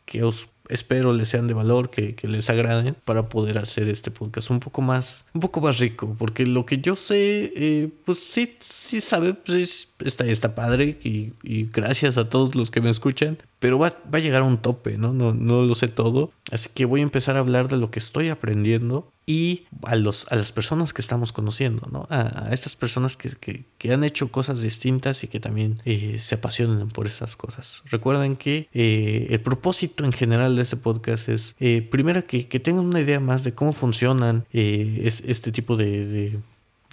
que 0.04 0.22
os 0.22 0.48
espero 0.68 1.12
les 1.12 1.28
sean 1.28 1.46
de 1.46 1.54
valor, 1.54 1.90
que, 1.90 2.14
les 2.22 2.50
agraden 2.50 2.94
para 3.04 3.28
poder 3.28 3.58
hacer 3.58 3.88
este 3.88 4.10
podcast 4.10 4.50
un 4.50 4.60
poco 4.60 4.82
más, 4.82 5.24
un 5.32 5.40
poco 5.40 5.60
más 5.60 5.78
rico, 5.78 6.14
porque 6.18 6.46
lo 6.46 6.66
que 6.66 6.78
yo 6.78 6.96
sé, 6.96 7.52
eh, 7.56 7.88
pues 8.04 8.18
sí, 8.18 8.56
sí 8.60 9.00
sabe, 9.00 9.34
pues 9.34 9.88
está, 10.04 10.26
está 10.26 10.54
padre 10.54 10.98
y, 11.02 11.32
y, 11.42 11.64
gracias 11.64 12.16
a 12.16 12.28
todos 12.28 12.54
los 12.54 12.70
que 12.70 12.80
me 12.80 12.90
escuchan, 12.90 13.38
pero 13.58 13.78
va, 13.78 13.96
va 14.12 14.18
a 14.18 14.20
llegar 14.20 14.42
a 14.42 14.44
un 14.44 14.58
tope, 14.58 14.98
¿no? 14.98 15.12
¿no? 15.12 15.34
No 15.34 15.62
lo 15.62 15.74
sé 15.74 15.88
todo, 15.88 16.30
así 16.50 16.68
que 16.72 16.84
voy 16.84 17.00
a 17.00 17.02
empezar 17.02 17.37
a 17.37 17.40
hablar 17.40 17.68
de 17.68 17.76
lo 17.76 17.90
que 17.90 17.98
estoy 17.98 18.28
aprendiendo 18.28 19.11
y 19.28 19.66
a, 19.82 19.94
los, 19.94 20.26
a 20.32 20.37
las 20.37 20.52
personas 20.52 20.94
que 20.94 21.02
estamos 21.02 21.32
conociendo, 21.32 21.87
¿no? 21.92 22.06
A, 22.08 22.48
estas 22.50 22.76
personas 22.76 23.14
que, 23.14 23.66
que, 23.76 23.92
han 23.92 24.02
hecho 24.02 24.32
cosas 24.32 24.62
distintas 24.62 25.22
y 25.22 25.28
que 25.28 25.38
también 25.38 25.82
eh, 25.84 26.16
se 26.18 26.37
apasionan 26.37 26.88
por 26.88 27.06
esas 27.06 27.37
cosas. 27.37 27.82
Recuerden 27.90 28.37
que 28.37 28.68
eh, 28.72 29.26
el 29.28 29.40
propósito 29.40 30.06
en 30.06 30.14
general 30.14 30.56
de 30.56 30.62
este 30.62 30.78
podcast 30.78 31.28
es, 31.28 31.54
eh, 31.61 31.82
primero, 31.82 32.26
que, 32.26 32.48
que, 32.48 32.58
tengan 32.58 32.87
una 32.87 33.00
idea 33.00 33.20
más 33.20 33.44
de 33.44 33.52
cómo 33.52 33.74
funcionan 33.74 34.46
este 34.52 35.52
tipo 35.52 35.76
de, 35.76 36.40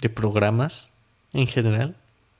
de, 0.02 0.08
programas 0.10 0.90
en 1.32 1.46
general, 1.46 1.96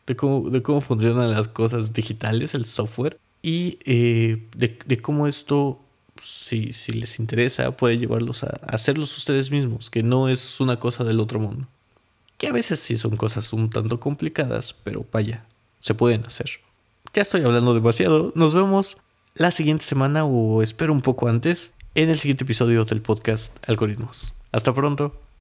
de 0.06 0.14
cómo, 0.14 0.50
de 0.50 0.60
cómo 0.60 0.82
funcionan 0.82 1.30
las 1.30 1.48
cosas 1.48 1.94
digitales, 1.94 2.54
el 2.54 2.66
software, 2.66 3.18
y 3.40 3.78
de, 3.84 4.78
de 4.84 4.96
cómo 4.98 5.26
esto 5.26 5.80
si, 6.22 6.72
si 6.72 6.92
les 6.92 7.18
interesa, 7.18 7.76
puede 7.76 7.98
llevarlos 7.98 8.44
a, 8.44 8.60
hacerlos 8.68 9.16
ustedes 9.16 9.50
mismos, 9.50 9.90
que 9.90 10.02
no 10.02 10.28
es 10.28 10.60
una 10.60 10.76
cosa 10.76 11.04
del 11.04 11.20
otro 11.20 11.40
mundo. 11.40 11.66
Que 12.38 12.48
a 12.48 12.52
veces 12.52 12.80
sí 12.80 12.98
son 12.98 13.16
cosas 13.16 13.52
un 13.52 13.70
tanto 13.70 14.00
complicadas, 14.00 14.74
pero 14.84 15.06
vaya, 15.12 15.44
se 15.80 15.94
pueden 15.94 16.24
hacer. 16.26 16.50
Ya 17.14 17.22
estoy 17.22 17.42
hablando 17.42 17.74
demasiado, 17.74 18.32
nos 18.34 18.54
vemos 18.54 18.98
la 19.34 19.50
siguiente 19.50 19.84
semana 19.84 20.24
o 20.24 20.62
espero 20.62 20.92
un 20.92 21.02
poco 21.02 21.28
antes 21.28 21.72
en 21.94 22.10
el 22.10 22.18
siguiente 22.18 22.44
episodio 22.44 22.84
del 22.84 23.00
podcast 23.00 23.52
Algoritmos. 23.66 24.34
Hasta 24.52 24.74
pronto. 24.74 25.25